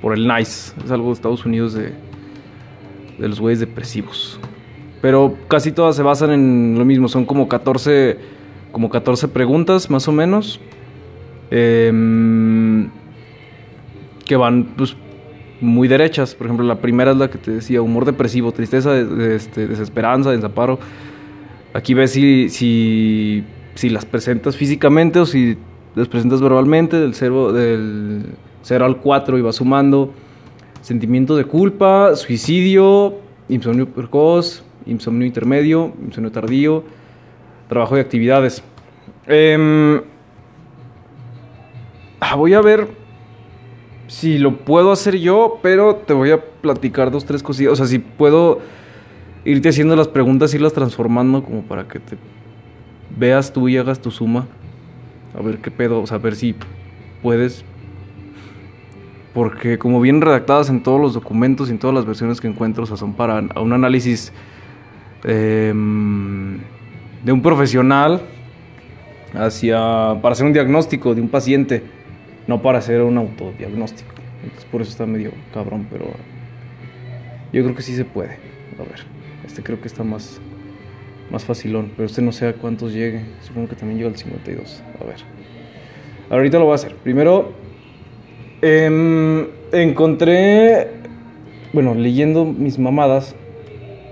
por 0.00 0.14
el 0.14 0.28
nice. 0.28 0.72
Es 0.84 0.90
algo 0.90 1.08
de 1.08 1.14
Estados 1.14 1.44
Unidos 1.44 1.74
de, 1.74 1.92
de 3.18 3.28
los 3.28 3.40
güeyes 3.40 3.60
depresivos. 3.60 4.38
Pero 5.00 5.36
casi 5.48 5.72
todas 5.72 5.96
se 5.96 6.02
basan 6.02 6.30
en 6.32 6.78
lo 6.78 6.84
mismo. 6.84 7.08
Son 7.08 7.24
como 7.24 7.48
14, 7.48 8.18
como 8.72 8.90
14 8.90 9.28
preguntas 9.28 9.90
más 9.90 10.08
o 10.08 10.12
menos. 10.12 10.60
Em, 11.50 12.88
que 14.24 14.36
van 14.36 14.64
pues, 14.76 14.96
muy 15.60 15.88
derechas. 15.88 16.34
Por 16.34 16.46
ejemplo, 16.46 16.66
la 16.66 16.80
primera 16.80 17.12
es 17.12 17.16
la 17.16 17.30
que 17.30 17.38
te 17.38 17.52
decía, 17.52 17.82
humor 17.82 18.04
depresivo, 18.04 18.52
tristeza, 18.52 18.98
este, 18.98 19.66
desesperanza, 19.66 20.30
desamparo. 20.32 20.78
Aquí 21.72 21.94
ves 21.94 22.12
si, 22.12 22.48
si, 22.48 23.44
si, 23.74 23.90
las 23.90 24.06
presentas 24.06 24.56
físicamente 24.56 25.20
o 25.20 25.26
si 25.26 25.56
las 25.94 26.08
presentas 26.08 26.40
verbalmente, 26.40 26.98
del 26.98 27.14
0 27.14 27.52
del 27.52 28.24
cero 28.62 28.84
al 28.84 28.98
4 28.98 29.38
y 29.38 29.42
vas 29.42 29.56
sumando. 29.56 30.12
Sentimiento 30.86 31.34
de 31.34 31.44
culpa, 31.44 32.14
suicidio, 32.14 33.16
insomnio 33.48 33.88
precoz, 33.88 34.62
insomnio 34.86 35.26
intermedio, 35.26 35.92
insomnio 36.00 36.30
tardío, 36.30 36.84
trabajo 37.68 37.96
y 37.96 38.00
actividades. 38.00 38.62
Em, 39.26 40.00
ah, 42.20 42.36
voy 42.36 42.54
a 42.54 42.60
ver 42.60 42.86
si 44.06 44.38
lo 44.38 44.58
puedo 44.58 44.92
hacer 44.92 45.18
yo, 45.18 45.58
pero 45.60 45.96
te 45.96 46.12
voy 46.12 46.30
a 46.30 46.40
platicar 46.40 47.10
dos, 47.10 47.24
tres 47.24 47.42
cosillas. 47.42 47.72
O 47.72 47.76
sea, 47.76 47.86
si 47.86 47.98
puedo 47.98 48.60
irte 49.44 49.70
haciendo 49.70 49.96
las 49.96 50.06
preguntas, 50.06 50.54
irlas 50.54 50.72
transformando 50.72 51.42
como 51.42 51.62
para 51.62 51.88
que 51.88 51.98
te 51.98 52.16
veas 53.18 53.52
tú 53.52 53.68
y 53.68 53.76
hagas 53.76 54.00
tu 54.00 54.12
suma. 54.12 54.46
A 55.36 55.42
ver 55.42 55.58
qué 55.58 55.72
pedo, 55.72 56.00
o 56.00 56.06
sea, 56.06 56.18
a 56.18 56.20
ver 56.20 56.36
si 56.36 56.54
puedes. 57.24 57.64
Porque 59.36 59.76
como 59.76 60.00
bien 60.00 60.22
redactadas 60.22 60.70
en 60.70 60.82
todos 60.82 60.98
los 60.98 61.12
documentos 61.12 61.68
y 61.68 61.72
en 61.72 61.78
todas 61.78 61.94
las 61.94 62.06
versiones 62.06 62.40
que 62.40 62.48
encuentro, 62.48 62.84
o 62.84 62.86
sea, 62.86 62.96
son 62.96 63.12
para 63.12 63.44
un 63.60 63.72
análisis 63.74 64.32
em, 65.24 66.56
de 67.22 67.32
un 67.32 67.42
profesional 67.42 68.22
hacia 69.34 69.76
para 70.22 70.32
hacer 70.32 70.46
un 70.46 70.54
diagnóstico 70.54 71.14
de 71.14 71.20
un 71.20 71.28
paciente 71.28 71.82
no 72.46 72.62
para 72.62 72.78
hacer 72.78 73.02
un 73.02 73.18
autodiagnóstico. 73.18 74.14
Entonces 74.42 74.64
por 74.70 74.80
eso 74.80 74.90
está 74.92 75.04
medio 75.04 75.32
cabrón, 75.52 75.86
pero 75.90 76.06
yo 77.52 77.62
creo 77.62 77.74
que 77.74 77.82
sí 77.82 77.94
se 77.94 78.06
puede. 78.06 78.38
A 78.78 78.84
ver, 78.84 79.04
este 79.46 79.62
creo 79.62 79.82
que 79.82 79.88
está 79.88 80.02
más, 80.02 80.40
más 81.30 81.44
facilón, 81.44 81.92
pero 81.94 82.06
este 82.06 82.22
no 82.22 82.32
sé 82.32 82.48
a 82.48 82.54
cuántos 82.54 82.94
llegue. 82.94 83.26
Supongo 83.42 83.68
que 83.68 83.76
también 83.76 83.98
llega 83.98 84.08
al 84.08 84.16
52. 84.16 84.82
A 84.98 85.04
ver. 85.04 85.16
Ahorita 86.30 86.58
lo 86.58 86.64
voy 86.64 86.72
a 86.72 86.76
hacer. 86.76 86.94
Primero, 86.94 87.65
em, 88.62 89.46
encontré, 89.72 90.88
bueno, 91.72 91.94
leyendo 91.94 92.44
mis 92.44 92.78
mamadas, 92.78 93.34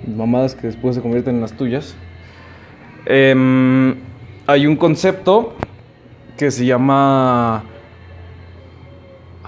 mamadas 0.07 0.55
que 0.55 0.67
después 0.67 0.95
se 0.97 1.03
convierten 1.03 1.37
en 1.37 1.41
las 1.41 1.53
tuyas, 1.53 1.97
em, 3.07 3.97
hay 4.47 4.67
un 4.67 4.77
concepto 4.77 5.55
que 6.37 6.51
se 6.51 6.67
llama 6.67 7.65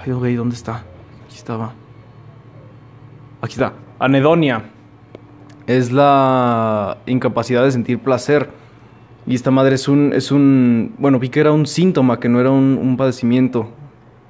Ay, 0.07 0.37
¿dónde 0.37 0.55
está? 0.55 0.85
Aquí 1.27 1.37
estaba. 1.37 1.73
Aquí 3.41 3.55
está. 3.55 3.73
Anedonia. 3.99 4.71
Es 5.67 5.91
la 5.91 6.99
incapacidad 7.07 7.65
de 7.65 7.73
sentir 7.73 7.99
placer. 7.99 8.51
Y 9.27 9.35
esta 9.35 9.51
madre 9.51 9.75
es 9.75 9.89
un, 9.89 10.13
es 10.13 10.31
un, 10.31 10.95
bueno, 10.99 11.19
vi 11.19 11.29
que 11.29 11.41
era 11.41 11.51
un 11.51 11.67
síntoma, 11.67 12.21
que 12.21 12.29
no 12.29 12.41
era 12.41 12.53
un, 12.53 12.79
un 12.81 12.97
padecimiento. 12.97 13.69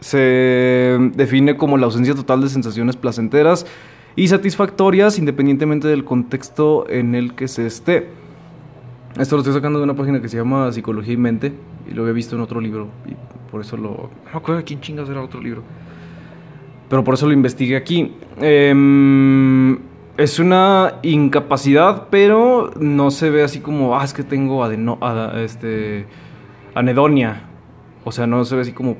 Se 0.00 0.99
define 1.15 1.57
como 1.57 1.79
la 1.79 1.87
ausencia 1.87 2.15
total 2.15 2.41
de 2.43 2.49
sensaciones 2.49 2.97
placenteras 2.97 3.67
y 4.15 4.29
satisfactorias 4.29 5.19
independientemente 5.19 5.88
del 5.88 6.05
contexto 6.05 6.88
en 6.88 7.15
el 7.15 7.35
que 7.35 7.49
se 7.49 7.67
esté. 7.67 8.09
Esto 9.19 9.37
lo 9.37 9.43
estoy 9.43 9.55
sacando 9.55 9.79
de 9.79 9.85
una 9.85 9.95
página 9.95 10.21
que 10.21 10.29
se 10.29 10.37
llama 10.37 10.71
Psicología 10.73 11.15
y 11.15 11.17
Mente 11.17 11.53
y 11.88 11.95
lo 11.95 12.03
había 12.03 12.15
visto 12.15 12.37
en 12.37 12.43
otro 12.43 12.61
libro 12.61 12.88
y 13.07 13.15
por 13.50 13.61
eso 13.61 13.76
lo... 13.76 13.91
No 13.91 14.31
me 14.33 14.38
acuerdo 14.38 14.62
quién 14.65 14.81
chingas 14.81 15.09
era 15.09 15.23
otro 15.23 15.41
libro. 15.41 15.62
Pero 16.88 17.03
por 17.03 17.15
eso 17.15 17.26
lo 17.26 17.33
investigué 17.33 17.76
aquí. 17.76 18.12
Em, 18.41 19.79
es 20.17 20.38
una 20.38 20.95
incapacidad, 21.03 22.09
pero 22.11 22.71
no 22.79 23.11
se 23.11 23.31
ve 23.31 23.43
así 23.43 23.61
como, 23.61 23.99
ah, 23.99 24.05
es 24.05 24.15
que 24.15 24.23
tengo 24.23 24.62
adeno, 24.62 24.99
este, 25.37 26.07
anedonia. 26.75 27.43
O 28.05 28.12
sea, 28.12 28.26
no 28.26 28.45
se 28.45 28.55
ve 28.55 28.62
así 28.62 28.73
como, 28.73 28.97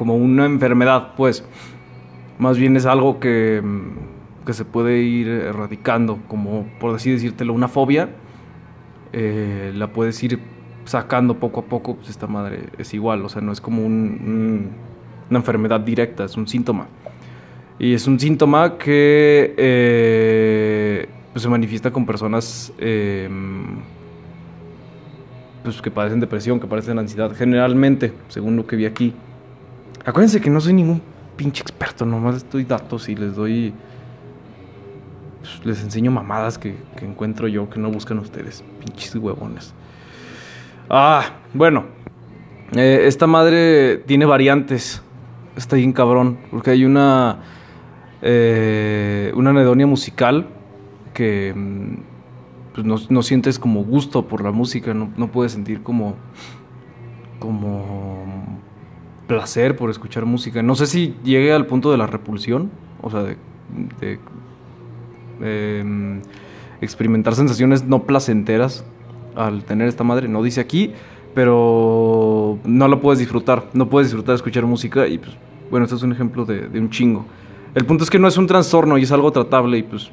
como 0.00 0.16
una 0.16 0.46
enfermedad, 0.46 1.12
pues. 1.14 1.44
Más 2.38 2.56
bien 2.56 2.74
es 2.74 2.86
algo 2.86 3.20
que, 3.20 3.62
que 4.46 4.54
se 4.54 4.64
puede 4.64 5.02
ir 5.02 5.28
erradicando, 5.28 6.20
como 6.26 6.64
por 6.80 6.96
así 6.96 7.10
decírtelo, 7.10 7.52
una 7.52 7.68
fobia. 7.68 8.08
Eh, 9.12 9.72
la 9.74 9.88
puedes 9.88 10.22
ir 10.22 10.40
sacando 10.86 11.34
poco 11.34 11.60
a 11.60 11.64
poco, 11.64 11.96
pues 11.96 12.08
esta 12.08 12.26
madre 12.26 12.60
es 12.78 12.94
igual, 12.94 13.22
o 13.26 13.28
sea, 13.28 13.42
no 13.42 13.52
es 13.52 13.60
como 13.60 13.84
un, 13.84 14.70
una 15.28 15.38
enfermedad 15.38 15.80
directa, 15.80 16.24
es 16.24 16.34
un 16.34 16.48
síntoma. 16.48 16.86
Y 17.78 17.92
es 17.92 18.06
un 18.06 18.18
síntoma 18.18 18.78
que 18.78 19.54
eh, 19.58 21.08
pues 21.34 21.42
se 21.42 21.48
manifiesta 21.50 21.90
con 21.90 22.06
personas 22.06 22.72
em, 22.78 23.80
pues 25.62 25.82
que 25.82 25.90
padecen 25.90 26.20
depresión, 26.20 26.58
que 26.58 26.66
padecen 26.66 26.98
ansiedad, 26.98 27.32
generalmente, 27.36 28.14
según 28.28 28.56
lo 28.56 28.66
que 28.66 28.76
vi 28.76 28.86
aquí. 28.86 29.12
Acuérdense 30.10 30.40
que 30.40 30.50
no 30.50 30.60
soy 30.60 30.72
ningún 30.72 31.00
pinche 31.36 31.62
experto, 31.62 32.04
nomás 32.04 32.34
les 32.34 32.50
doy 32.50 32.64
datos 32.64 33.08
y 33.08 33.14
les 33.14 33.36
doy... 33.36 33.72
Pues, 35.38 35.64
les 35.64 35.84
enseño 35.84 36.10
mamadas 36.10 36.58
que, 36.58 36.74
encuentro 37.00 37.46
yo 37.46 37.70
que 37.70 37.78
no 37.78 37.92
buscan 37.92 38.18
ustedes, 38.18 38.64
pinches 38.80 39.14
huevones. 39.14 39.72
Ah, 40.88 41.36
bueno. 41.54 41.84
Eh, 42.72 43.04
esta 43.04 43.28
madre 43.28 43.98
tiene 43.98 44.26
variantes. 44.26 45.00
Está 45.56 45.76
bien 45.76 45.92
cabrón. 45.92 46.38
Porque 46.50 46.72
hay 46.72 46.84
una. 46.84 47.38
Eh, 48.20 49.32
una 49.36 49.50
anedonia 49.50 49.86
musical 49.86 50.48
que. 51.14 51.54
Mm, 51.54 51.94
pues 52.74 53.10
no, 53.10 53.22
sientes 53.22 53.60
como 53.60 53.84
gusto 53.84 54.26
por 54.26 54.42
la 54.42 54.50
música. 54.50 54.92
No, 54.92 55.30
puedes 55.30 55.52
sentir 55.52 55.84
como. 55.84 56.16
Como. 57.38 58.60
Placer 59.30 59.76
por 59.76 59.90
escuchar 59.90 60.26
música. 60.26 60.62
No 60.62 60.74
sé 60.74 60.86
si 60.86 61.14
llegue 61.22 61.52
al 61.52 61.66
punto 61.66 61.90
de 61.90 61.98
la 61.98 62.06
repulsión. 62.06 62.70
O 63.00 63.10
sea, 63.10 63.22
de. 63.22 64.18
em, 65.40 66.20
experimentar 66.80 67.34
sensaciones 67.34 67.84
no 67.84 68.04
placenteras 68.04 68.84
al 69.36 69.64
tener 69.64 69.88
esta 69.88 70.04
madre. 70.04 70.28
No 70.28 70.42
dice 70.42 70.60
aquí, 70.60 70.92
pero 71.34 72.58
no 72.64 72.88
lo 72.88 73.00
puedes 73.00 73.18
disfrutar. 73.18 73.66
No 73.72 73.88
puedes 73.88 74.08
disfrutar 74.08 74.32
de 74.32 74.36
escuchar 74.36 74.66
música 74.66 75.06
y 75.06 75.18
pues, 75.18 75.36
bueno, 75.70 75.84
este 75.84 75.96
es 75.96 76.02
un 76.02 76.12
ejemplo 76.12 76.44
de, 76.44 76.66
un 76.78 76.90
chingo. 76.90 77.24
El 77.74 77.84
punto 77.84 78.02
es 78.02 78.10
que 78.10 78.18
no 78.18 78.26
es 78.26 78.36
un 78.36 78.46
trastorno 78.46 78.98
y 78.98 79.02
es 79.02 79.12
algo 79.12 79.30
tratable 79.30 79.78
y 79.78 79.84
pues 79.84 80.10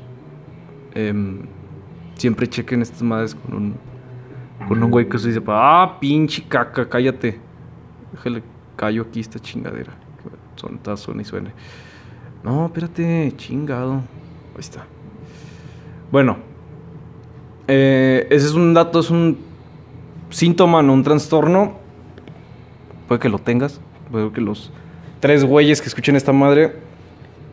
em, 0.94 1.40
siempre 2.14 2.48
chequen 2.48 2.84
estas 2.84 3.02
madres 3.02 3.34
con 3.34 3.56
un, 3.56 3.76
con 4.68 4.84
un 4.84 4.92
güey 4.92 5.10
que 5.10 5.18
se 5.18 5.30
dice, 5.30 5.42
ah, 5.48 5.98
pinche 6.00 6.44
caca, 6.48 6.88
cállate. 6.88 7.40
Déjale, 8.12 8.44
callo 8.78 9.02
aquí 9.02 9.20
esta 9.20 9.40
chingadera. 9.40 9.94
Son, 10.56 10.80
suena 10.98 11.22
y 11.22 11.26
suene. 11.26 11.52
No, 12.44 12.68
espérate, 12.68 13.34
chingado. 13.36 13.96
Ahí 13.96 14.60
está. 14.60 14.86
Bueno, 16.10 16.38
eh, 17.68 18.26
ese 18.30 18.46
es 18.46 18.54
un 18.54 18.74
dato, 18.74 19.02
es 19.02 19.10
un 19.10 19.38
síntoma, 20.30 20.82
no 20.82 20.94
un 20.94 21.04
trastorno. 21.04 21.78
Puede 23.08 23.20
que 23.20 23.30
lo 23.30 23.40
tengas. 23.40 23.82
Puede 24.12 24.32
que 24.32 24.40
los 24.40 24.72
tres 25.20 25.44
güeyes 25.44 25.82
que 25.82 25.88
escuchen 25.88 26.16
esta 26.16 26.32
madre 26.32 26.76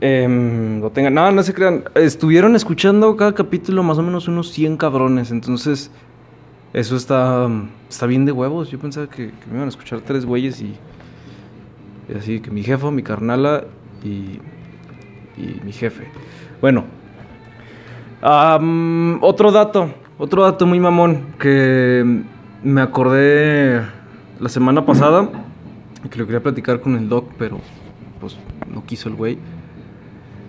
em, 0.00 0.80
lo 0.80 0.90
tengan. 0.90 1.14
No, 1.14 1.30
no 1.32 1.42
se 1.42 1.52
crean. 1.52 1.84
Estuvieron 1.94 2.54
escuchando 2.54 3.16
cada 3.16 3.34
capítulo 3.34 3.82
más 3.82 3.98
o 3.98 4.02
menos 4.02 4.28
unos 4.28 4.50
100 4.52 4.76
cabrones. 4.76 5.30
Entonces, 5.30 5.90
eso 6.72 6.96
está, 6.96 7.48
está 7.88 8.06
bien 8.06 8.24
de 8.24 8.32
huevos. 8.32 8.70
Yo 8.70 8.78
pensaba 8.78 9.08
que, 9.08 9.32
me 9.48 9.54
iban 9.54 9.66
a 9.66 9.68
escuchar 9.68 10.00
tres 10.00 10.24
güeyes 10.24 10.60
y, 10.60 10.74
así 12.16 12.40
que 12.40 12.50
mi 12.50 12.62
jefa, 12.62 12.90
mi 12.90 13.02
carnala 13.02 13.64
y, 14.02 14.40
y 15.36 15.60
mi 15.64 15.72
jefe. 15.72 16.08
Bueno, 16.60 16.84
otro 19.20 19.52
dato. 19.52 19.90
Otro 20.16 20.42
dato 20.44 20.64
muy 20.66 20.78
mamón 20.78 21.34
que 21.38 22.22
me 22.62 22.80
acordé 22.80 23.82
la 24.38 24.48
semana 24.48 24.86
pasada, 24.86 25.28
que 26.08 26.18
lo 26.18 26.24
quería 26.24 26.42
platicar 26.42 26.80
con 26.80 26.96
el 26.96 27.08
doc, 27.08 27.32
pero 27.36 27.58
pues 28.20 28.36
no 28.72 28.84
quiso 28.84 29.08
el 29.08 29.16
güey. 29.16 29.38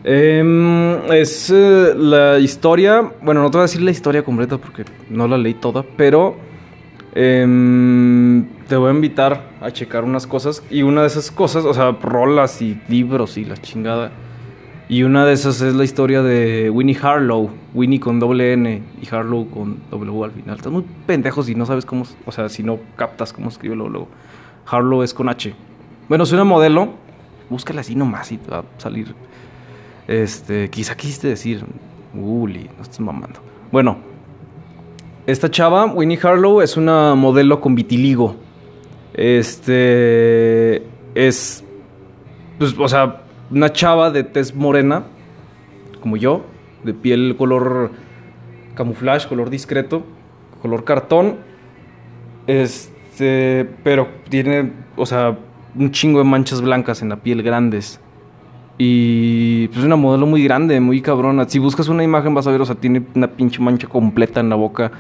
Em, 0.03 1.11
es 1.11 1.49
eh, 1.49 1.93
la 1.97 2.37
historia, 2.37 3.11
bueno, 3.23 3.41
no 3.41 3.49
te 3.49 3.57
voy 3.57 3.63
a 3.63 3.67
decir 3.67 3.81
la 3.81 3.89
historia 3.89 4.23
completa 4.23 4.59
porque 4.59 4.85
no 5.09 5.27
la 5.27 5.35
leí 5.35 5.55
toda, 5.55 5.83
pero 5.97 6.37
em, 7.15 8.45
te 8.67 8.75
voy 8.75 8.91
a 8.91 8.93
invitar 8.93 9.49
a 9.61 9.71
checar 9.71 10.03
unas 10.03 10.27
cosas 10.27 10.63
y 10.69 10.83
una 10.83 11.01
de 11.01 11.07
esas 11.07 11.31
cosas, 11.31 11.65
o 11.65 11.73
sea, 11.73 11.91
rolas 11.91 12.61
y 12.61 12.79
libros 12.87 13.37
y 13.37 13.45
la 13.45 13.57
chingada 13.57 14.11
y 14.87 15.01
una 15.01 15.25
de 15.25 15.33
esas 15.33 15.61
es 15.61 15.73
la 15.73 15.83
historia 15.83 16.21
de 16.21 16.69
Winnie 16.69 16.97
Harlow. 17.01 17.49
Winnie 17.73 17.99
con 17.99 18.19
doble 18.19 18.53
N 18.53 18.83
y 19.01 19.15
Harlow 19.15 19.49
con 19.49 19.79
W 19.89 20.23
al 20.23 20.31
final. 20.31 20.57
Estás 20.57 20.71
muy 20.71 20.85
pendejos 21.07 21.47
si 21.47 21.55
no 21.55 21.65
sabes 21.65 21.87
cómo, 21.87 22.05
o 22.25 22.31
sea, 22.31 22.49
si 22.49 22.61
no 22.61 22.77
captas 22.95 23.33
cómo 23.33 23.49
escribe 23.49 23.75
luego. 23.75 24.07
Harlow 24.67 25.01
es 25.01 25.13
con 25.13 25.27
H. 25.27 25.55
Bueno, 26.07 26.23
es 26.23 26.31
una 26.31 26.43
modelo 26.43 26.93
búscala 27.49 27.81
así 27.81 27.95
nomás 27.95 28.31
y 28.31 28.37
te 28.37 28.51
va 28.51 28.59
a 28.59 28.63
salir. 28.77 29.13
Este, 30.07 30.69
quizá 30.69 30.95
quisiste 30.95 31.27
decir, 31.27 31.65
Uli, 32.13 32.69
no 32.77 32.83
estás 32.83 32.99
mamando. 32.99 33.39
Bueno, 33.71 33.97
esta 35.27 35.49
chava, 35.49 35.85
Winnie 35.85 36.19
Harlow, 36.21 36.61
es 36.61 36.77
una 36.77 37.15
modelo 37.15 37.59
con 37.59 37.73
vitiligo. 37.75 38.35
Este, 39.13 40.83
es, 41.15 41.63
pues, 42.59 42.75
o 42.77 42.87
sea, 42.87 43.23
una 43.49 43.71
chava 43.71 44.11
de 44.11 44.23
tez 44.23 44.53
morena, 44.53 45.03
como 46.01 46.17
yo, 46.17 46.43
de 46.83 46.93
piel 46.93 47.35
color 47.37 47.91
camuflaje, 48.75 49.27
color 49.27 49.49
discreto, 49.49 50.03
color 50.61 50.83
cartón. 50.83 51.37
Este, 52.45 53.67
pero 53.83 54.07
tiene, 54.29 54.73
o 54.95 55.05
sea, 55.05 55.37
un 55.75 55.91
chingo 55.91 56.19
de 56.19 56.25
manchas 56.25 56.61
blancas 56.61 57.01
en 57.01 57.09
la 57.09 57.17
piel 57.17 57.41
grandes. 57.41 57.99
Y 58.77 59.67
pues 59.69 59.85
una 59.85 59.95
modelo 59.95 60.25
muy 60.25 60.43
grande, 60.43 60.79
muy 60.79 61.01
cabrona. 61.01 61.47
Si 61.47 61.59
buscas 61.59 61.87
una 61.87 62.03
imagen 62.03 62.33
vas 62.33 62.47
a 62.47 62.51
ver, 62.51 62.61
o 62.61 62.65
sea, 62.65 62.75
tiene 62.75 63.03
una 63.15 63.27
pinche 63.27 63.61
mancha 63.61 63.87
completa 63.87 64.41
en 64.41 64.49
la 64.49 64.55
boca, 64.55 64.91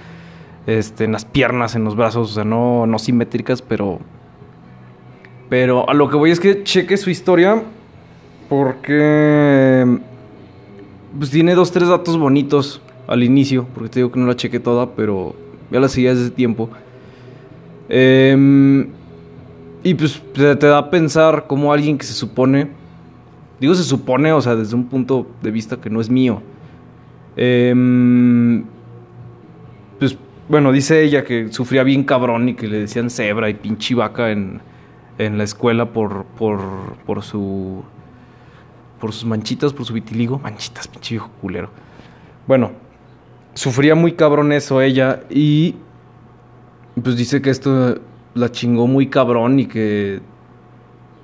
este, 0.65 1.03
en 1.03 1.11
las 1.11 1.25
piernas, 1.25 1.75
en 1.75 1.83
los 1.83 1.95
brazos, 1.95 2.31
o 2.31 2.33
sea, 2.33 2.43
no, 2.43 2.85
no 2.87 2.99
simétricas, 2.99 3.61
pero... 3.61 3.99
Pero 5.49 5.87
a 5.89 5.93
lo 5.93 6.09
que 6.09 6.15
voy 6.15 6.31
es 6.31 6.39
que 6.39 6.63
cheque 6.63 6.97
su 6.97 7.09
historia 7.09 7.61
porque... 8.49 9.99
Pues 11.17 11.29
tiene 11.31 11.55
dos, 11.55 11.71
tres 11.71 11.87
datos 11.87 12.17
bonitos 12.17 12.81
al 13.07 13.23
inicio, 13.23 13.67
porque 13.73 13.89
te 13.89 13.99
digo 13.99 14.11
que 14.11 14.19
no 14.19 14.27
la 14.27 14.35
cheque 14.35 14.59
toda, 14.59 14.95
pero 14.95 15.35
ya 15.71 15.79
la 15.79 15.87
seguía 15.87 16.13
desde 16.13 16.29
tiempo. 16.31 16.69
Eh, 17.87 18.85
y 19.85 19.93
pues 19.93 20.19
te, 20.33 20.55
da 20.55 20.79
a 20.79 20.89
pensar 20.89 21.45
como 21.45 21.71
alguien 21.71 21.99
que 21.99 22.05
se 22.05 22.13
supone, 22.13 22.69
digo 23.59 23.75
se 23.75 23.83
supone, 23.83 24.31
o 24.33 24.41
sea, 24.41 24.55
desde 24.55 24.75
un 24.75 24.85
punto 24.85 25.27
de 25.41 25.51
vista 25.51 25.77
que 25.77 25.89
no 25.89 26.01
es 26.01 26.09
mío. 26.09 26.41
Em, 27.37 28.63
pues 29.99 30.17
bueno, 30.47 30.71
dice 30.71 31.03
ella 31.03 31.23
que 31.23 31.51
sufría 31.51 31.83
bien 31.83 32.03
cabrón 32.03 32.49
y 32.49 32.53
que 32.55 32.67
le 32.67 32.79
decían 32.79 33.09
cebra 33.09 33.49
y 33.49 33.55
pinche 33.55 33.95
vaca 33.95 34.31
en, 34.31 34.61
en 35.17 35.37
la 35.37 35.43
escuela 35.43 35.91
por, 35.91 36.25
por, 36.37 36.59
por 37.05 37.23
su... 37.23 37.83
Por 38.99 39.11
sus 39.11 39.25
manchitas, 39.25 39.73
por 39.73 39.85
su 39.85 39.93
vitiligo. 39.93 40.39
Manchitas, 40.39 40.87
pinche 40.87 41.15
viejo 41.15 41.29
culero. 41.41 41.69
Bueno, 42.47 42.71
sufría 43.53 43.93
muy 43.93 44.13
cabrón 44.13 44.51
eso 44.51 44.81
ella 44.81 45.23
y 45.29 45.75
pues 47.01 47.17
dice 47.17 47.41
que 47.41 47.49
esto 47.49 47.99
la 48.35 48.51
chingó 48.51 48.87
muy 48.87 49.07
cabrón 49.07 49.59
y 49.59 49.65
que 49.65 50.21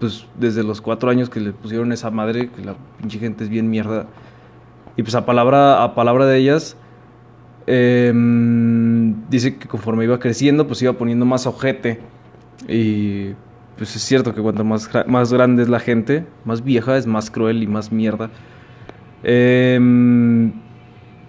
pues 0.02 0.26
desde 0.36 0.64
los 0.64 0.82
cuatro 0.82 1.12
años 1.12 1.30
que 1.30 1.40
le 1.40 1.54
pusieron 1.54 1.92
esa 1.92 2.10
madre, 2.10 2.50
que 2.50 2.66
la 2.66 2.76
pinche 3.00 3.20
gente 3.20 3.44
es 3.44 3.52
bien 3.52 3.70
mierda. 3.70 4.08
Y 4.98 5.04
pues 5.04 5.14
a 5.14 5.28
palabra, 5.28 5.84
a 5.84 5.94
palabra 5.94 6.26
de 6.26 6.40
ellas, 6.40 6.76
em, 7.68 9.30
dice 9.30 9.58
que 9.58 9.68
conforme 9.68 10.04
iba 10.04 10.20
creciendo, 10.20 10.66
pues 10.66 10.82
iba 10.82 10.94
poniendo 10.94 11.24
más 11.26 11.46
ojete. 11.46 12.00
Y 12.68 13.34
pues 13.78 13.96
es 13.96 14.02
cierto 14.02 14.34
que 14.34 14.42
cuanto 14.42 14.64
más, 14.64 14.90
más 15.06 15.32
grande 15.32 15.62
es 15.62 15.70
la 15.70 15.80
gente, 15.80 16.26
más 16.46 16.64
vieja, 16.64 16.98
es 16.98 17.06
más 17.06 17.30
cruel 17.30 17.62
y 17.62 17.68
más 17.68 17.92
mierda. 17.92 18.32
Em, 19.22 20.52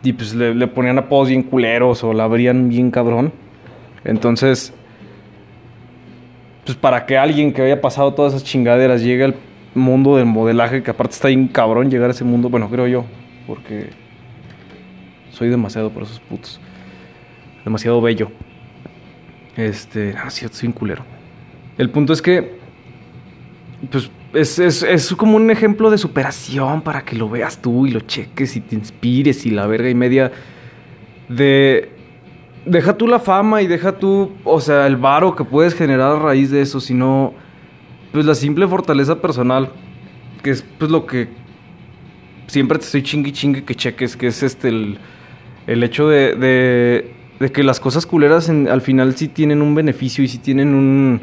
y 0.02 0.14
pues 0.14 0.34
le, 0.34 0.54
le 0.54 0.66
ponían 0.66 0.96
apodos 0.96 1.28
bien 1.28 1.42
culeros 1.42 2.02
o 2.04 2.14
la 2.14 2.24
abrían 2.24 2.70
bien 2.70 2.90
cabrón. 2.90 3.34
Entonces, 4.04 4.72
pues 6.64 6.76
para 6.76 7.06
que 7.06 7.18
alguien 7.18 7.52
que 7.52 7.62
haya 7.62 7.80
pasado 7.80 8.14
todas 8.14 8.34
esas 8.34 8.44
chingaderas 8.44 9.02
llegue 9.02 9.24
al 9.24 9.34
mundo 9.74 10.16
del 10.16 10.26
modelaje, 10.26 10.82
que 10.82 10.90
aparte 10.90 11.14
está 11.14 11.28
bien 11.28 11.48
cabrón 11.48 11.90
llegar 11.90 12.10
a 12.10 12.12
ese 12.12 12.24
mundo, 12.24 12.48
bueno, 12.48 12.68
creo 12.68 12.86
yo, 12.86 13.04
porque 13.46 13.90
soy 15.30 15.48
demasiado 15.48 15.90
por 15.90 16.04
esos 16.04 16.20
putos. 16.20 16.60
Demasiado 17.64 18.00
bello. 18.00 18.30
Este, 19.56 20.14
ah, 20.16 20.30
sí, 20.30 20.46
soy 20.50 20.68
un 20.68 20.72
culero. 20.72 21.04
El 21.78 21.90
punto 21.90 22.12
es 22.12 22.22
que, 22.22 22.58
pues, 23.90 24.10
es, 24.34 24.58
es, 24.58 24.82
es, 24.82 25.14
como 25.14 25.36
un 25.36 25.50
ejemplo 25.50 25.90
de 25.90 25.98
superación 25.98 26.82
para 26.82 27.04
que 27.04 27.16
lo 27.16 27.28
veas 27.28 27.60
tú 27.60 27.86
y 27.86 27.90
lo 27.90 28.00
cheques 28.00 28.56
y 28.56 28.60
te 28.60 28.74
inspires 28.74 29.44
y 29.44 29.50
la 29.50 29.66
verga 29.66 29.90
y 29.90 29.94
media 29.94 30.32
de 31.28 31.91
deja 32.64 32.96
tú 32.96 33.06
la 33.06 33.18
fama 33.18 33.62
y 33.62 33.66
deja 33.66 33.92
tú, 33.98 34.32
o 34.44 34.60
sea, 34.60 34.86
el 34.86 34.96
varo 34.96 35.34
que 35.34 35.44
puedes 35.44 35.74
generar 35.74 36.16
a 36.16 36.18
raíz 36.18 36.50
de 36.50 36.62
eso, 36.62 36.80
sino 36.80 37.34
pues 38.12 38.26
la 38.26 38.34
simple 38.34 38.66
fortaleza 38.68 39.20
personal, 39.20 39.70
que 40.42 40.50
es 40.50 40.64
pues 40.78 40.90
lo 40.90 41.06
que 41.06 41.28
siempre 42.46 42.78
te 42.78 42.84
estoy 42.84 43.02
chingui 43.02 43.32
chingue 43.32 43.64
que 43.64 43.74
cheques, 43.74 44.16
que 44.16 44.26
es 44.26 44.42
este 44.42 44.68
el, 44.68 44.98
el 45.66 45.82
hecho 45.82 46.08
de, 46.08 46.34
de, 46.36 47.14
de, 47.40 47.52
que 47.52 47.62
las 47.62 47.80
cosas 47.80 48.06
culeras 48.06 48.48
al 48.48 48.80
final 48.82 49.16
sí 49.16 49.28
tienen 49.28 49.62
un 49.62 49.74
beneficio 49.74 50.22
y 50.22 50.28
sí 50.28 50.38
tienen 50.38 50.74
un... 50.74 51.20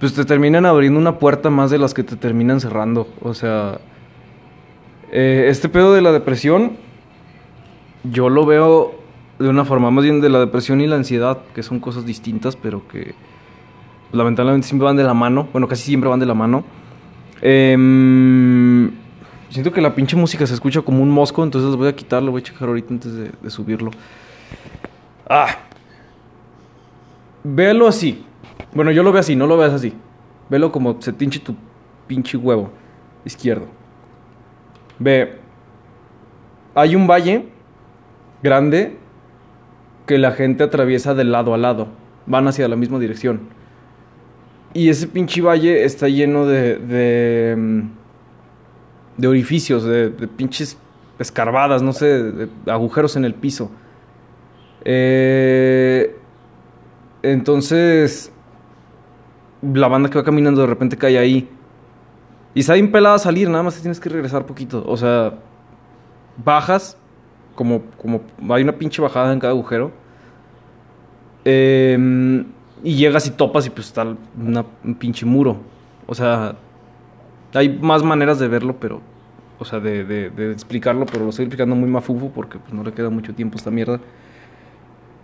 Pues 0.00 0.12
te 0.12 0.26
terminan 0.26 0.66
abriendo 0.66 1.00
una 1.00 1.18
puerta 1.18 1.48
más 1.48 1.70
de 1.70 1.78
las 1.78 1.94
que 1.94 2.02
te 2.02 2.16
terminan 2.16 2.60
cerrando. 2.60 3.08
O 3.22 3.32
sea, 3.32 3.80
eh, 5.10 5.46
este 5.48 5.70
pedo 5.70 5.94
de 5.94 6.02
la 6.02 6.12
depresión, 6.12 6.72
yo 8.04 8.28
lo 8.28 8.44
veo 8.44 8.95
de 9.38 9.48
una 9.48 9.64
forma 9.64 9.90
más 9.90 10.04
bien 10.04 10.20
de 10.20 10.28
la 10.28 10.40
depresión 10.40 10.80
y 10.80 10.86
la 10.86 10.96
ansiedad, 10.96 11.38
que 11.54 11.62
son 11.62 11.80
cosas 11.80 12.06
distintas, 12.06 12.56
pero 12.56 12.86
que 12.88 13.14
lamentablemente 14.12 14.66
siempre 14.66 14.86
van 14.86 14.96
de 14.96 15.04
la 15.04 15.14
mano. 15.14 15.48
Bueno, 15.52 15.68
casi 15.68 15.84
siempre 15.84 16.08
van 16.08 16.20
de 16.20 16.26
la 16.26 16.34
mano. 16.34 16.64
Em, 17.42 18.90
siento 19.50 19.72
que 19.72 19.80
la 19.80 19.94
pinche 19.94 20.16
música 20.16 20.46
se 20.46 20.54
escucha 20.54 20.80
como 20.80 21.02
un 21.02 21.10
mosco, 21.10 21.44
entonces 21.44 21.76
voy 21.76 21.88
a 21.88 21.94
quitarlo, 21.94 22.30
voy 22.30 22.40
a 22.40 22.44
checar 22.44 22.68
ahorita 22.68 22.94
antes 22.94 23.12
de, 23.14 23.50
subirlo. 23.50 23.90
Ah. 25.28 25.56
Véalo 27.44 27.86
así. 27.86 28.24
Bueno, 28.74 28.90
yo 28.90 29.02
lo 29.02 29.12
veo 29.12 29.20
así, 29.20 29.36
no 29.36 29.46
lo 29.46 29.56
veas 29.56 29.72
así. 29.72 29.92
Velo 30.48 30.72
como 30.72 31.00
se 31.00 31.12
tinche 31.12 31.40
tu 31.40 31.54
pinche 32.06 32.36
huevo 32.36 32.70
izquierdo. 33.24 33.66
Ve. 34.98 35.40
Hay 36.74 36.94
un 36.94 37.06
valle 37.06 37.48
grande 38.42 38.98
que 40.06 40.18
la 40.18 40.32
gente 40.32 40.64
atraviesa 40.64 41.14
de 41.14 41.24
lado 41.24 41.54
a 41.54 41.58
lado. 41.58 41.88
Van 42.26 42.46
hacia 42.48 42.68
la 42.68 42.76
misma 42.76 42.98
dirección. 42.98 43.40
Y 44.72 44.88
ese 44.88 45.06
pinche 45.06 45.40
valle 45.40 45.84
está 45.84 46.08
lleno 46.08 46.46
de. 46.46 46.76
de, 46.76 47.54
mm, 47.56 47.80
de 49.16 49.28
orificios, 49.28 49.84
de, 49.84 50.10
pinches 50.36 50.76
escarbadas, 51.18 51.82
no 51.82 51.92
sé, 51.92 52.06
de 52.06 52.48
agujeros 52.66 53.16
en 53.16 53.24
el 53.24 53.34
piso. 53.34 53.70
Eh, 54.84 56.14
entonces, 57.22 58.30
la 59.62 59.88
banda 59.88 60.10
que 60.10 60.18
va 60.18 60.24
caminando 60.24 60.60
de 60.60 60.66
repente 60.66 60.96
cae 60.96 61.18
ahí. 61.18 61.48
Y 62.54 62.60
está 62.60 62.74
bien 62.74 62.94
a 62.94 63.18
salir, 63.18 63.48
nada 63.50 63.62
más 63.62 63.74
te 63.74 63.80
tienes 63.80 64.00
que 64.00 64.08
regresar 64.08 64.46
poquito. 64.46 64.84
O 64.86 64.96
sea, 64.96 65.34
bajas, 66.42 66.96
como, 67.56 67.82
como 68.00 68.20
hay 68.54 68.62
una 68.62 68.72
pinche 68.72 69.02
bajada 69.02 69.32
en 69.32 69.40
cada 69.40 69.52
agujero. 69.52 69.90
Em, 71.44 72.44
y 72.84 72.94
llegas 72.94 73.26
y 73.26 73.30
topas 73.30 73.66
y 73.66 73.70
pues 73.70 73.88
está 73.88 74.04
un 74.04 74.94
pinche 74.98 75.26
muro. 75.26 75.56
O 76.06 76.14
sea, 76.14 76.54
hay 77.54 77.68
más 77.68 78.04
maneras 78.04 78.38
de 78.38 78.46
verlo, 78.46 78.76
pero... 78.78 79.00
O 79.58 79.64
sea, 79.64 79.80
de, 79.80 80.30
explicarlo, 80.52 81.06
pero 81.06 81.24
lo 81.24 81.30
estoy 81.30 81.46
explicando 81.46 81.74
muy 81.74 81.88
mafufo 81.88 82.30
porque 82.30 82.58
pues, 82.58 82.74
no 82.74 82.84
le 82.84 82.92
queda 82.92 83.08
mucho 83.08 83.34
tiempo 83.34 83.56
esta 83.56 83.70
mierda. 83.70 83.98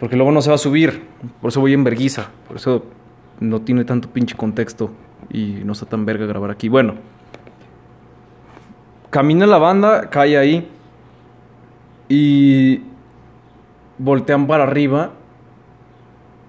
Porque 0.01 0.16
luego 0.16 0.33
no 0.33 0.40
se 0.40 0.49
va 0.49 0.55
a 0.55 0.59
subir. 0.59 1.03
Por 1.40 1.51
eso 1.51 1.61
voy 1.61 1.75
en 1.75 1.85
verguiza. 1.85 2.31
Por 2.49 2.57
eso 2.57 2.87
no 3.40 3.61
tiene 3.61 3.85
tanto 3.85 4.09
pinche 4.09 4.35
contexto. 4.35 4.90
Y 5.31 5.61
no 5.64 5.75
está 5.75 5.85
tan 5.85 6.07
verga 6.07 6.25
grabar 6.25 6.51
aquí. 6.51 6.71
Bueno. 6.71 6.95
Camina 9.11 9.47
la 9.47 9.59
banda, 9.59 10.09
cae 10.09 10.38
ahí 10.38 10.66
y 12.14 12.83
voltean 13.96 14.46
para 14.46 14.64
arriba 14.64 15.12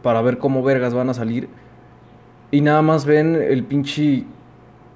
para 0.02 0.22
ver 0.22 0.38
cómo 0.38 0.62
vergas 0.62 0.94
van 0.94 1.10
a 1.10 1.14
salir. 1.14 1.48
Y 2.52 2.60
nada 2.60 2.82
más 2.82 3.06
ven 3.06 3.36
el 3.36 3.64
pinche 3.64 4.26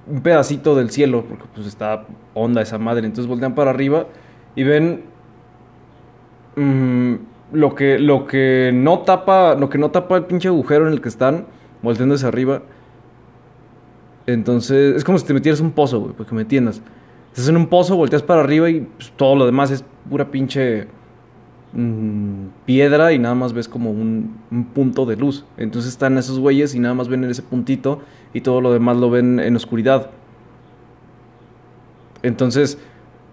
un 0.06 0.20
pedacito 0.20 0.76
del 0.76 0.90
cielo, 0.90 1.24
porque 1.26 1.44
pues 1.54 1.66
está 1.66 2.04
onda 2.34 2.60
esa 2.60 2.76
madre. 2.76 3.06
Entonces 3.06 3.26
voltean 3.26 3.54
para 3.54 3.70
arriba 3.70 4.08
y 4.56 4.62
ven 4.62 5.04
mm, 6.56 7.14
lo 7.52 7.74
que 7.74 7.98
lo 7.98 8.26
que 8.26 8.70
no 8.74 8.98
tapa, 8.98 9.54
lo 9.54 9.70
que 9.70 9.78
no 9.78 9.90
tapa 9.90 10.18
el 10.18 10.24
pinche 10.26 10.48
agujero 10.48 10.86
en 10.86 10.92
el 10.92 11.00
que 11.00 11.08
están, 11.08 11.46
volteando 11.80 12.14
hacia 12.14 12.28
arriba. 12.28 12.60
Entonces, 14.26 14.96
es 14.96 15.04
como 15.04 15.16
si 15.16 15.24
te 15.24 15.32
metieras 15.32 15.60
un 15.60 15.70
pozo, 15.70 16.00
güey, 16.00 16.12
para 16.12 16.28
que 16.28 16.34
me 16.34 16.42
entiendas. 16.42 16.82
Estás 17.38 17.50
en 17.50 17.56
un 17.56 17.68
pozo, 17.68 17.94
volteas 17.94 18.24
para 18.24 18.40
arriba 18.40 18.68
y 18.68 18.80
pues, 18.80 19.12
todo 19.12 19.36
lo 19.36 19.46
demás 19.46 19.70
es 19.70 19.84
pura 20.10 20.28
pinche 20.28 20.88
mm, 21.72 22.46
piedra 22.66 23.12
y 23.12 23.20
nada 23.20 23.36
más 23.36 23.52
ves 23.52 23.68
como 23.68 23.92
un, 23.92 24.40
un 24.50 24.64
punto 24.64 25.06
de 25.06 25.14
luz. 25.14 25.44
Entonces 25.56 25.92
están 25.92 26.18
esos 26.18 26.40
güeyes 26.40 26.74
y 26.74 26.80
nada 26.80 26.94
más 26.94 27.06
ven 27.06 27.22
ese 27.22 27.42
puntito 27.42 28.02
y 28.34 28.40
todo 28.40 28.60
lo 28.60 28.72
demás 28.72 28.96
lo 28.96 29.08
ven 29.08 29.38
en 29.38 29.54
oscuridad. 29.54 30.10
Entonces, 32.24 32.76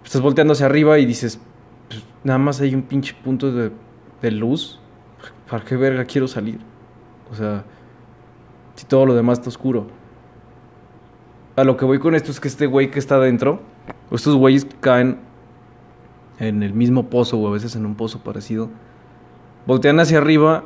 estás 0.04 0.22
volteando 0.22 0.52
hacia 0.52 0.66
arriba 0.66 1.00
y 1.00 1.04
dices, 1.04 1.40
pues, 1.88 2.04
nada 2.22 2.38
más 2.38 2.60
hay 2.60 2.76
un 2.76 2.82
pinche 2.82 3.12
punto 3.24 3.50
de, 3.50 3.72
de 4.22 4.30
luz. 4.30 4.78
¿Para 5.50 5.64
qué 5.64 5.76
verga 5.76 6.04
quiero 6.04 6.28
salir? 6.28 6.60
O 7.32 7.34
sea, 7.34 7.64
si 8.76 8.86
todo 8.86 9.04
lo 9.04 9.16
demás 9.16 9.38
está 9.38 9.48
oscuro. 9.48 9.88
A 11.56 11.64
lo 11.64 11.78
que 11.78 11.86
voy 11.86 11.98
con 11.98 12.14
esto 12.14 12.30
es 12.30 12.38
que 12.38 12.48
este 12.48 12.66
güey 12.66 12.90
que 12.90 12.98
está 12.98 13.16
adentro, 13.16 13.60
estos 14.10 14.36
güeyes 14.36 14.66
caen 14.80 15.18
en 16.38 16.62
el 16.62 16.74
mismo 16.74 17.08
pozo 17.08 17.38
o 17.38 17.48
a 17.48 17.50
veces 17.50 17.74
en 17.76 17.86
un 17.86 17.94
pozo 17.94 18.20
parecido, 18.20 18.68
voltean 19.66 19.98
hacia 19.98 20.18
arriba 20.18 20.64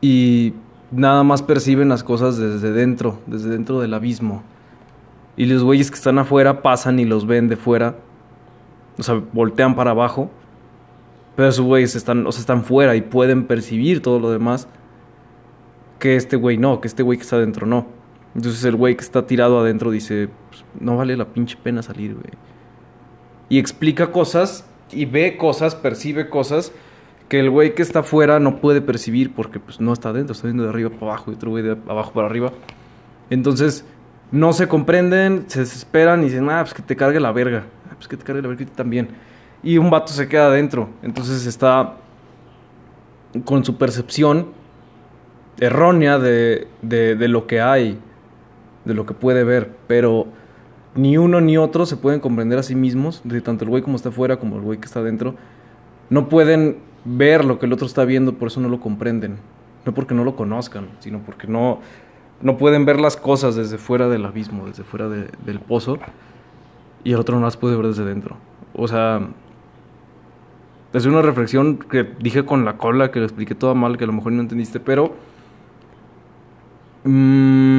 y 0.00 0.54
nada 0.90 1.24
más 1.24 1.42
perciben 1.42 1.90
las 1.90 2.02
cosas 2.02 2.38
desde 2.38 2.72
dentro, 2.72 3.20
desde 3.26 3.50
dentro 3.50 3.80
del 3.80 3.92
abismo. 3.92 4.42
Y 5.36 5.44
los 5.44 5.62
güeyes 5.62 5.90
que 5.90 5.96
están 5.96 6.18
afuera 6.18 6.62
pasan 6.62 6.98
y 6.98 7.04
los 7.04 7.26
ven 7.26 7.48
de 7.48 7.56
fuera. 7.56 7.96
O 8.98 9.02
sea, 9.02 9.22
voltean 9.32 9.76
para 9.76 9.90
abajo. 9.90 10.30
Pero 11.36 11.48
esos 11.48 11.64
güeyes 11.64 11.94
están, 11.94 12.26
o 12.26 12.32
sea, 12.32 12.40
están 12.40 12.64
fuera 12.64 12.96
y 12.96 13.02
pueden 13.02 13.46
percibir 13.46 14.02
todo 14.02 14.18
lo 14.18 14.30
demás. 14.30 14.68
Que 16.00 16.16
este 16.16 16.36
güey 16.36 16.56
no, 16.56 16.80
que 16.80 16.88
este 16.88 17.04
güey 17.04 17.18
que 17.18 17.22
está 17.22 17.36
adentro 17.36 17.66
no. 17.66 17.97
Entonces 18.34 18.64
el 18.64 18.76
güey 18.76 18.96
que 18.96 19.02
está 19.02 19.26
tirado 19.26 19.60
adentro 19.60 19.90
dice, 19.90 20.28
pues, 20.50 20.64
no 20.80 20.96
vale 20.96 21.16
la 21.16 21.26
pinche 21.26 21.56
pena 21.62 21.82
salir, 21.82 22.14
güey. 22.14 22.32
Y 23.48 23.58
explica 23.58 24.12
cosas 24.12 24.64
y 24.90 25.06
ve 25.06 25.36
cosas, 25.36 25.74
percibe 25.74 26.28
cosas 26.28 26.72
que 27.28 27.40
el 27.40 27.50
güey 27.50 27.74
que 27.74 27.82
está 27.82 28.00
afuera 28.00 28.40
no 28.40 28.56
puede 28.60 28.80
percibir 28.80 29.34
porque 29.34 29.60
pues 29.60 29.80
no 29.80 29.92
está 29.92 30.10
adentro, 30.10 30.32
está 30.32 30.46
viendo 30.46 30.64
de 30.64 30.70
arriba 30.70 30.90
para 30.90 31.12
abajo 31.12 31.30
y 31.30 31.34
otro 31.34 31.50
güey 31.50 31.62
de 31.62 31.72
abajo 31.72 32.12
para 32.12 32.26
arriba. 32.26 32.52
Entonces 33.30 33.84
no 34.30 34.52
se 34.52 34.66
comprenden, 34.66 35.44
se 35.48 35.60
desesperan 35.60 36.22
y 36.22 36.24
dicen, 36.24 36.48
ah, 36.50 36.60
pues 36.62 36.74
que 36.74 36.82
te 36.82 36.96
cargue 36.96 37.20
la 37.20 37.32
verga, 37.32 37.64
ah, 37.90 37.94
pues 37.96 38.08
que 38.08 38.16
te 38.16 38.24
cargue 38.24 38.42
la 38.42 38.48
verga 38.48 38.64
también. 38.74 39.08
Y 39.62 39.76
un 39.76 39.90
vato 39.90 40.12
se 40.12 40.28
queda 40.28 40.46
adentro, 40.46 40.88
entonces 41.02 41.44
está 41.46 41.96
con 43.44 43.64
su 43.64 43.76
percepción 43.76 44.52
errónea 45.60 46.18
de, 46.18 46.68
de, 46.80 47.14
de 47.16 47.28
lo 47.28 47.46
que 47.46 47.60
hay, 47.60 47.98
de 48.88 48.94
lo 48.94 49.06
que 49.06 49.14
puede 49.14 49.44
ver, 49.44 49.70
pero 49.86 50.26
ni 50.96 51.16
uno 51.16 51.40
ni 51.40 51.56
otro 51.56 51.86
se 51.86 51.96
pueden 51.96 52.18
comprender 52.18 52.58
a 52.58 52.64
sí 52.64 52.74
mismos, 52.74 53.20
de 53.22 53.40
tanto 53.40 53.62
el 53.62 53.70
güey 53.70 53.82
como 53.82 53.94
está 53.94 54.08
afuera 54.08 54.38
como 54.38 54.56
el 54.56 54.62
güey 54.62 54.78
que 54.78 54.86
está 54.86 54.98
adentro. 54.98 55.36
No 56.10 56.28
pueden 56.28 56.78
ver 57.04 57.44
lo 57.44 57.60
que 57.60 57.66
el 57.66 57.72
otro 57.72 57.86
está 57.86 58.04
viendo, 58.04 58.34
por 58.34 58.48
eso 58.48 58.60
no 58.60 58.68
lo 58.68 58.80
comprenden. 58.80 59.36
No 59.84 59.94
porque 59.94 60.14
no 60.14 60.24
lo 60.24 60.34
conozcan, 60.34 60.88
sino 60.98 61.20
porque 61.20 61.46
no, 61.46 61.78
no 62.42 62.56
pueden 62.56 62.84
ver 62.84 62.98
las 63.00 63.16
cosas 63.16 63.54
desde 63.54 63.78
fuera 63.78 64.08
del 64.08 64.24
abismo, 64.24 64.66
desde 64.66 64.82
fuera 64.82 65.08
de, 65.08 65.28
del 65.44 65.60
pozo, 65.60 65.98
y 67.04 67.12
el 67.12 67.20
otro 67.20 67.38
no 67.38 67.44
las 67.44 67.56
puede 67.56 67.76
ver 67.76 67.86
desde 67.86 68.04
dentro. 68.04 68.36
O 68.74 68.88
sea, 68.88 69.20
es 70.92 71.06
una 71.06 71.22
reflexión 71.22 71.78
que 71.78 72.04
dije 72.18 72.44
con 72.44 72.64
la 72.64 72.76
cola, 72.76 73.10
que 73.10 73.20
lo 73.20 73.26
expliqué 73.26 73.54
toda 73.54 73.74
mal, 73.74 73.98
que 73.98 74.04
a 74.04 74.06
lo 74.06 74.14
mejor 74.14 74.32
no 74.32 74.42
entendiste, 74.42 74.80
pero 74.80 75.14
mmm, 77.04 77.77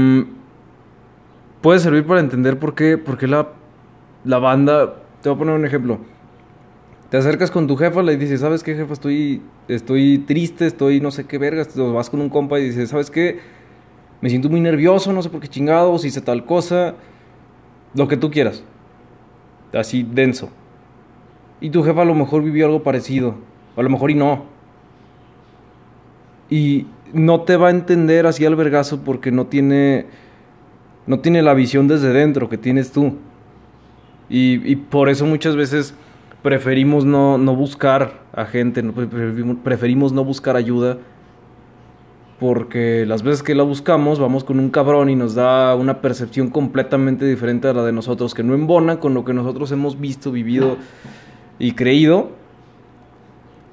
puede 1.62 1.80
servir 1.80 2.06
para 2.06 2.20
entender 2.20 2.60
por 2.60 2.76
qué, 2.76 2.98
por 2.98 3.18
qué 3.18 3.28
la, 3.28 3.50
la 4.24 4.40
banda... 4.40 5.04
Te 5.22 5.28
voy 5.28 5.36
a 5.36 5.40
poner 5.40 5.56
un 5.56 5.66
ejemplo. 5.66 6.00
Te 7.10 7.18
acercas 7.18 7.52
con 7.52 7.68
tu 7.68 7.76
jefa, 7.76 8.02
le 8.04 8.16
dices, 8.16 8.40
¿sabes 8.40 8.64
qué, 8.64 8.76
jefa? 8.76 8.94
Estoy, 8.94 9.42
estoy 9.68 10.20
triste, 10.20 10.66
estoy 10.66 11.02
no 11.02 11.12
sé 11.12 11.26
qué 11.26 11.38
vergas. 11.38 11.76
Vas 11.76 12.10
con 12.10 12.22
un 12.22 12.30
compa 12.30 12.60
y 12.60 12.66
dices, 12.66 12.90
¿sabes 12.90 13.12
qué? 13.12 13.40
Me 14.22 14.30
siento 14.30 14.50
muy 14.50 14.62
nervioso, 14.62 15.12
no 15.12 15.22
sé 15.22 15.30
por 15.30 15.42
qué 15.42 15.48
chingados, 15.48 16.06
hice 16.06 16.22
tal 16.22 16.46
cosa. 16.46 16.96
Lo 17.96 18.08
que 18.08 18.16
tú 18.16 18.30
quieras. 18.30 18.64
Así 19.74 20.04
denso. 20.04 20.50
Y 21.60 21.72
tu 21.72 21.84
jefa 21.84 22.04
a 22.04 22.06
lo 22.06 22.16
mejor 22.16 22.44
vivió 22.44 22.68
algo 22.68 22.84
parecido. 22.84 23.36
A 23.76 23.82
lo 23.82 23.90
mejor 23.90 24.12
y 24.12 24.16
no. 24.16 24.46
Y 26.50 26.88
no 27.12 27.42
te 27.42 27.58
va 27.58 27.68
a 27.68 27.72
entender 27.72 28.26
así 28.28 28.46
al 28.46 28.56
vergazo 28.56 29.04
porque 29.04 29.32
no 29.32 29.48
tiene. 29.48 30.06
No 31.10 31.22
tiene 31.22 31.42
la 31.42 31.56
visión 31.56 31.88
desde 31.88 32.14
dentro 32.14 32.50
que 32.50 32.60
tienes 32.60 32.92
tú. 32.92 33.16
Y, 34.30 34.76
por 34.76 35.10
eso 35.10 35.26
muchas 35.26 35.56
veces 35.56 35.96
preferimos 36.44 37.04
no, 37.04 37.40
no 37.40 37.56
buscar 37.56 38.20
a 38.32 38.46
gente, 38.46 38.84
preferimos, 39.64 40.14
no 40.14 40.24
buscar 40.24 40.56
ayuda. 40.56 41.00
Porque 42.40 43.06
las 43.08 43.24
veces 43.24 43.42
que 43.42 43.56
la 43.56 43.64
buscamos, 43.64 44.20
vamos 44.20 44.44
con 44.44 44.60
un 44.60 44.70
cabrón 44.70 45.10
y 45.10 45.16
nos 45.16 45.34
da 45.34 45.74
una 45.74 46.00
percepción 46.00 46.52
completamente 46.52 47.26
diferente 47.26 47.68
a 47.68 47.74
la 47.74 47.84
de 47.84 47.92
nosotros, 47.92 48.36
que 48.36 48.44
no 48.44 48.54
embona 48.54 49.00
con 49.00 49.16
lo 49.16 49.26
que 49.26 49.34
nosotros 49.34 49.72
hemos 49.72 50.00
visto, 50.00 50.32
vivido 50.32 50.78
y 51.58 51.72
creído. 51.72 52.30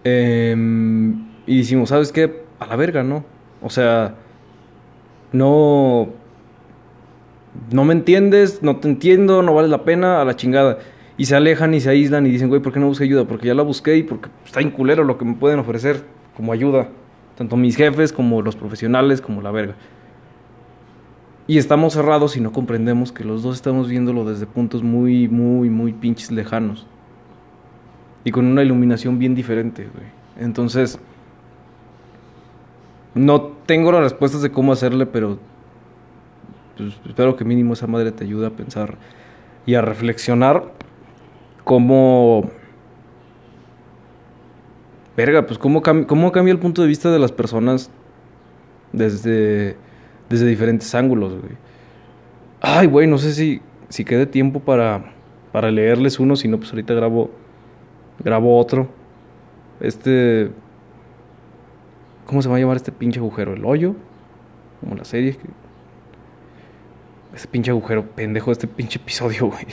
Eh, 0.05 0.57
y 1.47 1.59
decimos, 1.59 1.91
¿sabes 1.91 2.13
qué? 2.13 2.45
A 2.61 2.67
la 2.67 2.77
verga, 2.77 3.03
¿no? 3.03 3.27
O 3.61 3.69
sea, 3.69 4.15
no. 5.33 6.25
No 7.71 7.85
me 7.85 7.93
entiendes, 7.93 8.63
no 8.63 8.77
te 8.77 8.89
entiendo, 8.89 9.43
no 9.43 9.55
vale 9.55 9.69
la 9.69 9.85
pena, 9.85 10.21
a 10.21 10.25
la 10.25 10.37
chingada. 10.37 10.79
Y 11.19 11.27
se 11.27 11.37
alejan 11.37 11.73
y 11.75 11.81
se 11.81 11.91
aíslan 11.91 12.27
y 12.27 12.31
dicen, 12.31 12.49
güey, 12.49 12.61
¿por 12.61 12.73
qué 12.73 12.81
no 12.81 12.89
busqué 12.89 13.05
ayuda? 13.05 13.25
Porque 13.25 13.47
ya 13.47 13.55
la 13.55 13.63
busqué 13.63 13.97
y 13.97 14.03
porque 14.03 14.29
está 14.45 14.61
inculero 14.61 15.05
lo 15.05 15.17
que 15.17 15.25
me 15.25 15.35
pueden 15.35 15.59
ofrecer 15.59 16.05
como 16.37 16.53
ayuda. 16.53 16.89
Tanto 17.37 17.57
mis 17.57 17.77
jefes 17.77 18.13
como 18.13 18.43
los 18.43 18.57
profesionales 18.57 19.21
como 19.21 19.41
la 19.41 19.51
verga. 19.51 19.75
Y 21.47 21.59
estamos 21.59 21.95
cerrados 21.95 22.37
y 22.37 22.41
no 22.41 22.53
comprendemos 22.53 23.13
que 23.13 23.25
los 23.25 23.43
dos 23.43 23.57
estamos 23.57 23.89
viéndolo 23.89 24.25
desde 24.25 24.47
puntos 24.47 24.83
muy, 24.83 25.29
muy, 25.29 25.71
muy 25.71 25.93
pinches 25.93 26.33
lejanos. 26.33 26.87
Y 28.25 28.33
con 28.33 28.47
una 28.47 28.63
iluminación 28.63 29.19
bien 29.19 29.35
diferente, 29.35 29.89
güey. 29.95 30.07
Entonces, 30.39 30.99
no 33.15 33.41
tengo 33.65 33.93
las 33.93 34.03
respuestas 34.03 34.43
de 34.43 34.51
cómo 34.51 34.73
hacerle, 34.73 35.07
pero 35.07 35.39
pues, 36.77 36.95
espero 37.07 37.37
que 37.37 37.45
mínimo 37.45 37.73
esa 37.73 37.87
madre 37.87 38.13
te 38.13 38.25
ayude 38.25 38.47
a 38.47 38.51
pensar 38.51 38.97
y 39.65 39.75
a 39.75 39.83
reflexionar 39.83 40.73
cómo... 41.65 42.51
Verga, 45.17 45.47
pues 45.47 45.59
cómo, 45.59 45.83
cómo 45.83 46.31
cambia 46.31 46.53
el 46.53 46.59
punto 46.59 46.83
de 46.83 46.89
vista 46.89 47.11
de 47.11 47.19
las 47.19 47.33
personas 47.33 47.91
desde, 48.93 49.77
desde 50.29 50.47
diferentes 50.47 50.95
ángulos, 50.95 51.33
güey. 51.33 51.55
Ay, 52.61 52.87
güey, 52.87 53.07
no 53.07 53.17
sé 53.17 53.33
si, 53.33 53.63
si 53.89 54.05
quede 54.05 54.27
tiempo 54.27 54.61
para, 54.61 55.15
para 55.53 55.71
leerles 55.71 56.21
uno, 56.21 56.37
si 56.37 56.49
no, 56.49 56.59
pues 56.59 56.71
ahorita 56.71 56.93
grabo, 56.95 57.31
grabo 58.23 58.59
otro. 58.59 58.89
Este... 59.81 60.51
¿Cómo 62.27 62.43
se 62.43 62.49
va 62.49 62.57
a 62.57 62.59
llamar 62.59 62.77
este 62.77 62.93
pinche 62.93 63.21
agujero? 63.21 63.55
¿El 63.55 63.65
hoyo? 63.65 63.95
Como 64.81 64.97
la 64.97 65.05
serie. 65.05 65.37
Ese 67.37 67.47
pinche 67.47 67.71
agujero 67.71 68.03
pendejo 68.03 68.47
de 68.47 68.53
este 68.53 68.67
pinche 68.67 68.99
episodio, 68.99 69.49
güey. 69.49 69.67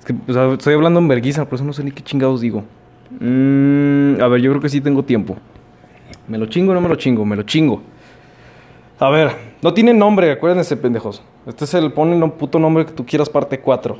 Es 0.00 0.04
que, 0.04 0.14
estoy 0.54 0.74
hablando 0.74 0.98
en 0.98 1.06
vergüenza, 1.06 1.44
por 1.44 1.54
eso 1.54 1.64
no 1.64 1.72
sé 1.72 1.84
ni 1.84 1.92
qué 1.92 2.02
chingados 2.02 2.40
digo. 2.40 2.64
Mm, 3.20 4.20
a 4.20 4.26
ver, 4.26 4.40
yo 4.40 4.50
creo 4.50 4.60
que 4.60 4.68
sí 4.68 4.80
tengo 4.80 5.04
tiempo. 5.04 5.36
¿Me 6.26 6.36
lo 6.36 6.46
chingo 6.46 6.72
o 6.72 6.74
no 6.74 6.80
me 6.80 6.88
lo 6.88 6.96
chingo? 6.96 7.24
Me 7.24 7.36
lo 7.36 7.44
chingo. 7.44 7.80
A 8.98 9.08
ver, 9.08 9.36
no 9.62 9.72
tiene 9.72 9.94
nombre, 9.94 10.32
acuérdense, 10.32 10.76
pendejos. 10.76 11.22
Este 11.46 11.64
es 11.64 11.74
el, 11.74 11.92
ponen 11.92 12.20
un 12.24 12.32
puto 12.32 12.58
nombre 12.58 12.86
que 12.86 12.92
tú 12.92 13.06
quieras, 13.06 13.28
parte 13.28 13.60
4. 13.60 13.96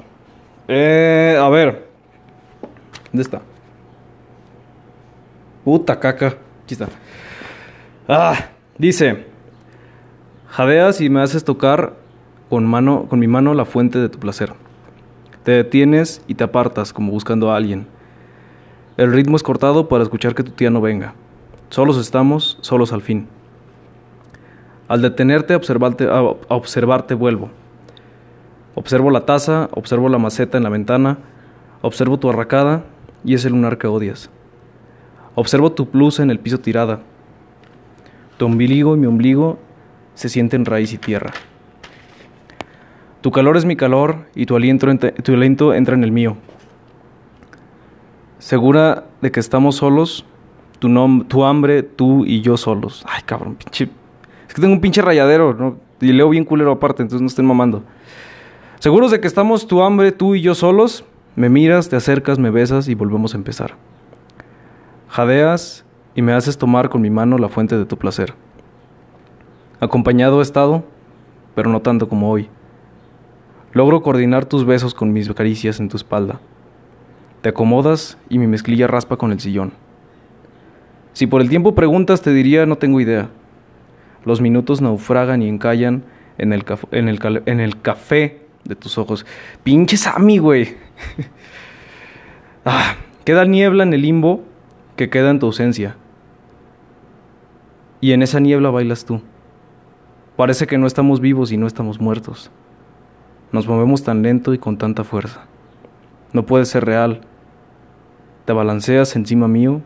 Eh, 0.66 1.38
a 1.40 1.48
ver. 1.48 1.86
¿Dónde 3.12 3.22
está? 3.22 3.40
Puta 5.62 6.00
caca. 6.00 6.36
Aquí 6.64 6.74
está. 6.74 6.88
Ah, 8.08 8.48
dice. 8.78 9.33
Jadeas 10.54 11.00
y 11.00 11.10
me 11.10 11.20
haces 11.20 11.42
tocar 11.42 11.94
con, 12.48 12.64
mano, 12.64 13.06
con 13.08 13.18
mi 13.18 13.26
mano 13.26 13.54
la 13.54 13.64
fuente 13.64 13.98
de 13.98 14.08
tu 14.08 14.20
placer. 14.20 14.52
Te 15.42 15.50
detienes 15.50 16.22
y 16.28 16.36
te 16.36 16.44
apartas 16.44 16.92
como 16.92 17.10
buscando 17.10 17.50
a 17.50 17.56
alguien. 17.56 17.88
El 18.96 19.12
ritmo 19.12 19.34
es 19.34 19.42
cortado 19.42 19.88
para 19.88 20.04
escuchar 20.04 20.36
que 20.36 20.44
tu 20.44 20.52
tía 20.52 20.70
no 20.70 20.80
venga. 20.80 21.14
Solos 21.70 21.98
estamos, 21.98 22.56
solos 22.60 22.92
al 22.92 23.02
fin. 23.02 23.26
Al 24.86 25.02
detenerte 25.02 25.54
a 25.54 25.56
observarte, 25.56 26.06
observarte 26.46 27.14
vuelvo. 27.14 27.50
Observo 28.76 29.10
la 29.10 29.26
taza, 29.26 29.68
observo 29.72 30.08
la 30.08 30.18
maceta 30.18 30.56
en 30.56 30.62
la 30.62 30.70
ventana, 30.70 31.18
observo 31.82 32.20
tu 32.20 32.30
arracada 32.30 32.84
y 33.24 33.34
ese 33.34 33.50
lunar 33.50 33.76
que 33.76 33.88
odias. 33.88 34.30
Observo 35.34 35.72
tu 35.72 35.86
blusa 35.86 36.22
en 36.22 36.30
el 36.30 36.38
piso 36.38 36.58
tirada. 36.58 37.00
Tu 38.36 38.46
ombligo 38.46 38.94
y 38.94 39.00
mi 39.00 39.08
ombligo 39.08 39.58
se 40.14 40.28
sienten 40.28 40.64
raíz 40.64 40.92
y 40.92 40.98
tierra. 40.98 41.32
Tu 43.20 43.30
calor 43.30 43.56
es 43.56 43.64
mi 43.64 43.76
calor 43.76 44.26
y 44.34 44.46
tu 44.46 44.54
aliento, 44.54 44.86
tu 44.98 45.32
aliento 45.32 45.74
entra 45.74 45.94
en 45.94 46.04
el 46.04 46.12
mío. 46.12 46.36
segura 48.38 49.04
de 49.22 49.32
que 49.32 49.40
estamos 49.40 49.76
solos, 49.76 50.26
tu, 50.78 51.24
tu 51.24 51.44
hambre, 51.44 51.82
tú 51.82 52.26
y 52.26 52.42
yo 52.42 52.56
solos. 52.56 53.02
Ay, 53.08 53.22
cabrón, 53.24 53.54
pinche. 53.54 53.88
Es 54.46 54.54
que 54.54 54.60
tengo 54.60 54.74
un 54.74 54.80
pinche 54.82 55.00
rayadero, 55.00 55.54
¿no? 55.54 55.78
Y 56.00 56.12
leo 56.12 56.28
bien 56.28 56.44
culero 56.44 56.72
aparte, 56.72 57.02
entonces 57.02 57.22
no 57.22 57.28
estén 57.28 57.46
mamando. 57.46 57.82
Seguros 58.78 59.10
de 59.10 59.20
que 59.20 59.26
estamos 59.26 59.66
tu 59.66 59.80
hambre, 59.80 60.12
tú 60.12 60.34
y 60.34 60.42
yo 60.42 60.54
solos, 60.54 61.04
me 61.36 61.48
miras, 61.48 61.88
te 61.88 61.96
acercas, 61.96 62.38
me 62.38 62.50
besas 62.50 62.88
y 62.88 62.94
volvemos 62.94 63.32
a 63.32 63.38
empezar. 63.38 63.76
Jadeas 65.08 65.86
y 66.14 66.20
me 66.20 66.34
haces 66.34 66.58
tomar 66.58 66.90
con 66.90 67.00
mi 67.00 67.08
mano 67.08 67.38
la 67.38 67.48
fuente 67.48 67.78
de 67.78 67.86
tu 67.86 67.96
placer. 67.96 68.34
Acompañado 69.84 70.40
he 70.40 70.42
estado, 70.42 70.82
pero 71.54 71.68
no 71.68 71.82
tanto 71.82 72.08
como 72.08 72.30
hoy. 72.30 72.48
Logro 73.74 74.00
coordinar 74.00 74.46
tus 74.46 74.64
besos 74.64 74.94
con 74.94 75.12
mis 75.12 75.30
caricias 75.34 75.78
en 75.78 75.90
tu 75.90 75.98
espalda. 75.98 76.40
Te 77.42 77.50
acomodas 77.50 78.16
y 78.30 78.38
mi 78.38 78.46
mezclilla 78.46 78.86
raspa 78.86 79.18
con 79.18 79.30
el 79.30 79.40
sillón. 79.40 79.74
Si 81.12 81.26
por 81.26 81.42
el 81.42 81.50
tiempo 81.50 81.74
preguntas, 81.74 82.22
te 82.22 82.32
diría 82.32 82.64
no 82.64 82.78
tengo 82.78 82.98
idea. 82.98 83.28
Los 84.24 84.40
minutos 84.40 84.80
naufragan 84.80 85.42
y 85.42 85.50
encallan 85.50 86.04
en 86.38 86.54
el, 86.54 86.64
en 86.90 87.08
el, 87.10 87.42
en 87.44 87.60
el 87.60 87.82
café 87.82 88.40
de 88.64 88.76
tus 88.76 88.96
ojos. 88.96 89.26
Pinche 89.64 89.98
Sammy, 89.98 90.38
güey. 90.38 90.76
ah, 92.64 92.94
queda 93.26 93.44
niebla 93.44 93.82
en 93.82 93.92
el 93.92 94.00
limbo 94.00 94.44
que 94.96 95.10
queda 95.10 95.28
en 95.28 95.40
tu 95.40 95.44
ausencia. 95.44 95.98
Y 98.00 98.12
en 98.12 98.22
esa 98.22 98.40
niebla 98.40 98.70
bailas 98.70 99.04
tú. 99.04 99.20
Parece 100.36 100.66
que 100.66 100.78
no 100.78 100.86
estamos 100.86 101.20
vivos 101.20 101.52
y 101.52 101.56
no 101.56 101.66
estamos 101.66 102.00
muertos. 102.00 102.50
Nos 103.52 103.68
movemos 103.68 104.02
tan 104.02 104.22
lento 104.22 104.52
y 104.52 104.58
con 104.58 104.78
tanta 104.78 105.04
fuerza. 105.04 105.46
No 106.32 106.44
puede 106.44 106.64
ser 106.64 106.84
real. 106.84 107.20
Te 108.44 108.52
balanceas 108.52 109.14
encima 109.14 109.46
mío 109.46 109.80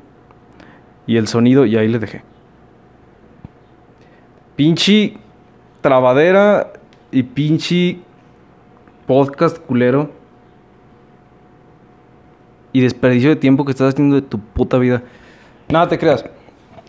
y 1.06 1.18
el 1.18 1.28
sonido 1.28 1.66
y 1.66 1.76
ahí 1.76 1.88
le 1.88 1.98
dejé. 1.98 2.22
Pinchi 4.56 5.18
trabadera 5.82 6.72
y 7.12 7.22
pinchi 7.22 8.02
podcast 9.06 9.58
culero 9.58 10.10
y 12.72 12.80
desperdicio 12.80 13.30
de 13.30 13.36
tiempo 13.36 13.64
que 13.64 13.72
estás 13.72 13.92
haciendo 13.92 14.16
de 14.16 14.22
tu 14.22 14.38
puta 14.38 14.78
vida. 14.78 15.02
Nada 15.68 15.88
te 15.88 15.98
creas. 15.98 16.24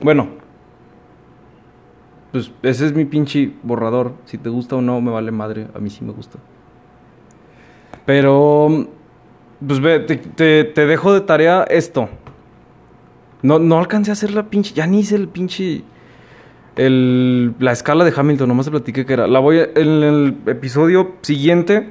Bueno, 0.02 0.39
pues 2.32 2.52
ese 2.62 2.86
es 2.86 2.94
mi 2.94 3.06
pinche 3.06 3.54
borrador. 3.64 4.14
Si 4.26 4.38
te 4.38 4.50
gusta 4.50 4.76
o 4.76 4.82
no, 4.82 5.02
me 5.02 5.12
vale 5.12 5.32
madre. 5.32 5.68
A 5.74 5.80
mí 5.80 5.90
sí 5.90 6.04
me 6.04 6.12
gusta. 6.12 6.38
Pero, 8.06 8.88
pues 9.66 9.80
ve, 9.80 10.00
te, 10.00 10.64
te, 10.64 10.86
dejo 10.86 11.14
de 11.14 11.22
tarea 11.22 11.64
esto. 11.64 12.10
No, 13.42 13.58
no 13.58 13.80
alcancé 13.80 14.12
a 14.12 14.14
hacer 14.14 14.32
la 14.32 14.50
pinche. 14.50 14.74
Ya 14.74 14.86
ni 14.86 15.00
hice 15.00 15.16
el 15.16 15.28
pinche. 15.28 15.84
El, 16.76 17.56
la 17.60 17.72
escala 17.72 18.06
de 18.06 18.14
Hamilton, 18.16 18.48
nomás 18.48 18.66
te 18.68 18.72
platiqué 18.72 19.06
que 19.06 19.14
era. 19.14 19.28
La 19.28 19.40
voy 19.40 19.60
a, 19.60 19.64
en 19.76 20.04
el 20.04 20.38
episodio 20.46 21.16
siguiente, 21.22 21.90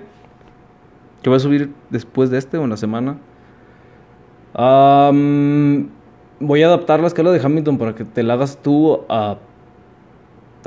que 1.23 1.29
voy 1.29 1.37
a 1.37 1.41
subir 1.41 1.73
después 1.91 2.31
de 2.31 2.39
este 2.39 2.59
o 2.59 2.65
en 2.65 2.71
la 2.71 2.77
semana, 2.77 3.19
voy 6.41 6.63
a 6.63 6.67
adaptar 6.67 7.01
la 7.01 7.09
escala 7.09 7.33
de 7.33 7.41
Hamilton 7.45 7.79
para 7.79 7.95
que 7.95 8.05
te 8.05 8.23
la 8.23 8.35
hagas 8.35 8.63
tú 8.63 9.01
a, 9.09 9.39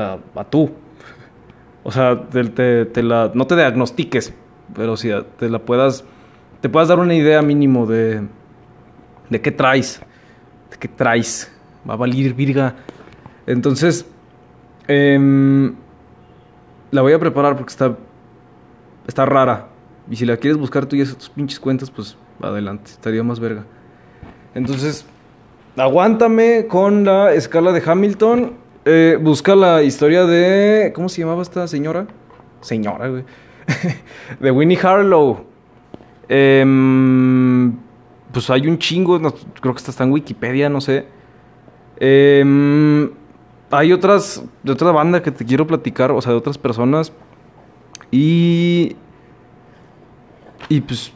a, 0.02 0.44
tú. 0.50 0.72
O 1.84 1.92
sea, 1.92 2.28
no 3.34 3.48
te 3.48 3.56
diagnostiques, 3.56 4.34
pero 4.76 4.98
si 4.98 5.10
te 5.38 5.50
la 5.50 5.60
puedas, 5.60 6.04
te 6.62 6.70
puedas 6.70 6.90
dar 6.90 7.00
una 7.00 7.16
idea 7.16 7.42
mínimo 7.42 7.86
de, 7.86 8.22
de 9.30 9.42
qué 9.42 9.52
traes, 9.52 10.02
de 10.70 10.78
qué 10.78 10.88
traes. 10.88 11.52
Va 11.90 11.96
a 11.96 11.98
valer 11.98 12.34
virga. 12.34 12.76
Entonces, 13.48 14.06
em, 14.88 15.74
la 16.92 17.02
voy 17.02 17.14
a 17.14 17.20
preparar 17.20 17.56
porque 17.56 17.72
está, 17.72 17.98
está 19.08 19.26
rara. 19.26 19.70
Y 20.10 20.16
si 20.16 20.26
la 20.26 20.38
quieres 20.38 20.58
buscar 20.58 20.86
tú 20.86 20.96
y 20.96 21.02
haces 21.02 21.18
tus 21.18 21.30
pinches 21.30 21.60
cuentas, 21.60 21.90
pues 21.90 22.18
adelante, 22.42 22.92
estaría 22.92 23.24
más 23.24 23.40
verga. 23.40 23.66
Entonces, 24.54 25.06
aguántame 25.78 26.68
con 26.68 27.06
la 27.06 27.34
escala 27.34 27.72
de 27.72 27.82
Hamilton. 27.86 28.61
Eh, 28.86 29.18
busca 29.22 29.56
la 29.56 29.84
historia 29.84 30.26
de. 30.26 30.92
¿Cómo 30.96 31.08
se 31.10 31.22
llamaba 31.22 31.42
esta 31.42 31.68
señora? 31.68 32.08
Señora, 32.62 33.10
güey. 33.10 33.24
de 34.40 34.52
Winnie 34.52 34.80
Harlow. 34.82 35.46
Em, 36.28 37.74
pues 38.32 38.50
hay 38.50 38.68
un 38.68 38.80
chingo. 38.80 39.20
creo 39.20 39.74
que 39.76 39.84
está 39.84 40.04
en 40.04 40.12
Wikipedia, 40.12 40.70
no 40.70 40.82
sé. 40.82 41.06
Em, 41.98 43.12
hay 43.70 43.94
otras. 43.94 44.44
De 44.64 44.72
otra 44.72 44.92
banda 44.92 45.22
que 45.22 45.32
te 45.32 45.46
quiero 45.46 45.68
platicar, 45.68 46.12
o 46.12 46.22
sea, 46.22 46.32
de 46.32 46.38
otras 46.40 46.58
personas. 46.58 47.14
Y. 48.10 48.96
Y 50.70 50.82
pues. 50.82 51.14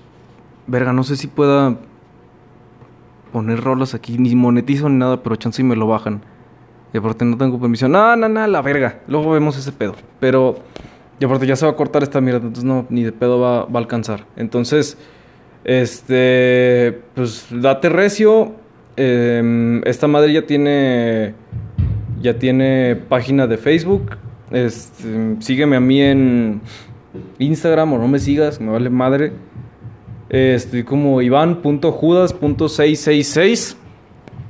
Verga, 0.67 0.93
no 0.93 1.03
sé 1.03 1.15
si 1.15 1.27
pueda 1.27 1.77
poner 3.31 3.61
rolas 3.61 3.93
aquí, 3.93 4.17
ni 4.17 4.35
monetizo 4.35 4.89
ni 4.89 4.95
nada, 4.95 5.21
pero 5.21 5.35
chance 5.35 5.61
y 5.61 5.65
me 5.65 5.75
lo 5.75 5.87
bajan. 5.87 6.21
Y 6.95 6.97
aparte 6.97 7.25
no 7.25 7.37
tengo 7.37 7.59
permisión. 7.59 7.91
No, 7.91 8.15
no, 8.15 8.29
no, 8.29 8.47
la 8.47 8.61
verga. 8.61 9.01
Luego 9.09 9.31
vemos 9.31 9.57
ese 9.57 9.73
pedo. 9.73 9.95
Pero, 10.21 10.55
y 11.19 11.25
aparte 11.25 11.45
ya 11.45 11.57
se 11.57 11.65
va 11.65 11.73
a 11.73 11.75
cortar 11.75 12.03
esta 12.03 12.21
mierda, 12.21 12.39
entonces 12.39 12.63
no, 12.63 12.85
ni 12.89 13.03
de 13.03 13.11
pedo 13.11 13.37
va, 13.37 13.63
a 13.63 13.77
alcanzar. 13.77 14.23
Entonces, 14.37 14.97
este, 15.65 17.01
pues 17.13 17.47
date 17.51 17.89
recio. 17.89 18.53
Em, 18.95 19.85
esta 19.85 20.07
madre 20.07 20.31
ya 20.31 20.43
tiene, 20.43 21.33
ya 22.21 22.39
tiene 22.39 22.95
página 22.95 23.45
de 23.45 23.57
Facebook. 23.57 24.15
Este, 24.51 25.35
sígueme 25.39 25.75
a 25.75 25.81
mí 25.81 26.01
en 26.01 26.61
Instagram 27.39 27.91
o 27.91 27.97
no 27.97 28.07
me 28.07 28.19
sigas, 28.19 28.61
me 28.61 28.71
vale 28.71 28.89
madre. 28.89 29.33
Estoy 30.29 30.85
como 30.85 31.21
Iván.judas.666. 31.21 33.75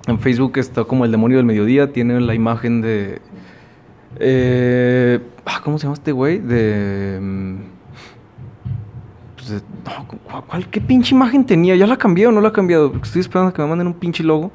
En 0.07 0.19
Facebook 0.19 0.57
está 0.57 0.83
como 0.83 1.05
el 1.05 1.11
demonio 1.11 1.37
del 1.37 1.45
mediodía. 1.45 1.91
Tiene 1.91 2.19
la 2.21 2.33
imagen 2.33 2.81
de. 2.81 3.21
Eh, 4.19 5.19
ah, 5.45 5.61
¿Cómo 5.63 5.77
se 5.77 5.83
llama 5.83 5.95
este 5.95 6.11
güey? 6.11 6.39
De. 6.39 7.19
Mm, 7.21 7.55
pues 9.35 9.63
¿cuál, 10.47 10.67
¿Qué 10.69 10.81
pinche 10.81 11.15
imagen 11.15 11.45
tenía? 11.45 11.75
¿Ya 11.75 11.87
la 11.87 11.97
cambié 11.97 12.27
o 12.27 12.31
no 12.31 12.41
la 12.41 12.49
ha 12.49 12.53
cambiado? 12.53 12.93
estoy 13.01 13.21
esperando 13.21 13.49
a 13.49 13.53
que 13.53 13.61
me 13.61 13.67
manden 13.67 13.87
un 13.87 13.93
pinche 13.93 14.23
logo. 14.23 14.51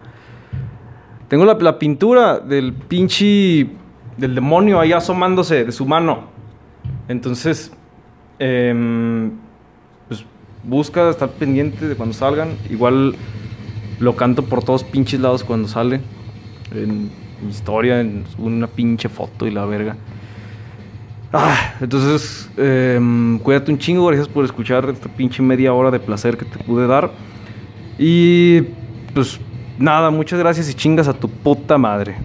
Tengo 1.28 1.44
la, 1.44 1.78
pintura 1.78 2.38
del 2.38 2.72
pinche. 2.72 3.68
del 4.16 4.34
demonio 4.34 4.80
ahí 4.80 4.92
asomándose 4.92 5.64
de 5.64 5.72
su 5.72 5.86
mano. 5.86 6.24
Entonces. 7.08 7.72
Eh, 8.38 9.30
busca 10.62 11.10
estar 11.10 11.30
pendiente 11.30 11.88
de 11.88 11.96
cuando 11.96 12.14
salgan. 12.14 12.50
Igual 12.70 13.14
lo 14.00 14.16
canto 14.16 14.44
por 14.44 14.64
todos 14.64 14.82
pinches 14.82 15.20
lados 15.20 15.44
cuando 15.44 15.68
sale. 15.68 16.00
En 16.74 17.10
historia, 17.48 18.00
en 18.00 18.24
una 18.38 18.66
pinche 18.66 19.08
foto 19.08 19.46
y 19.46 19.50
la 19.50 19.64
verga. 19.64 19.96
Ah, 21.32 21.74
entonces, 21.80 22.50
em, 22.56 23.38
cuídate 23.38 23.70
un 23.70 23.78
chingo. 23.78 24.06
Gracias 24.06 24.28
por 24.28 24.44
escuchar 24.44 24.88
esta 24.88 25.08
pinche 25.08 25.42
media 25.42 25.72
hora 25.72 25.90
de 25.90 26.00
placer 26.00 26.36
que 26.36 26.44
te 26.44 26.58
pude 26.58 26.86
dar. 26.86 27.12
Y 27.98 28.62
pues 29.14 29.38
nada, 29.78 30.10
muchas 30.10 30.38
gracias 30.38 30.68
y 30.70 30.74
chingas 30.74 31.06
a 31.06 31.12
tu 31.12 31.28
puta 31.28 31.78
madre. 31.78 32.16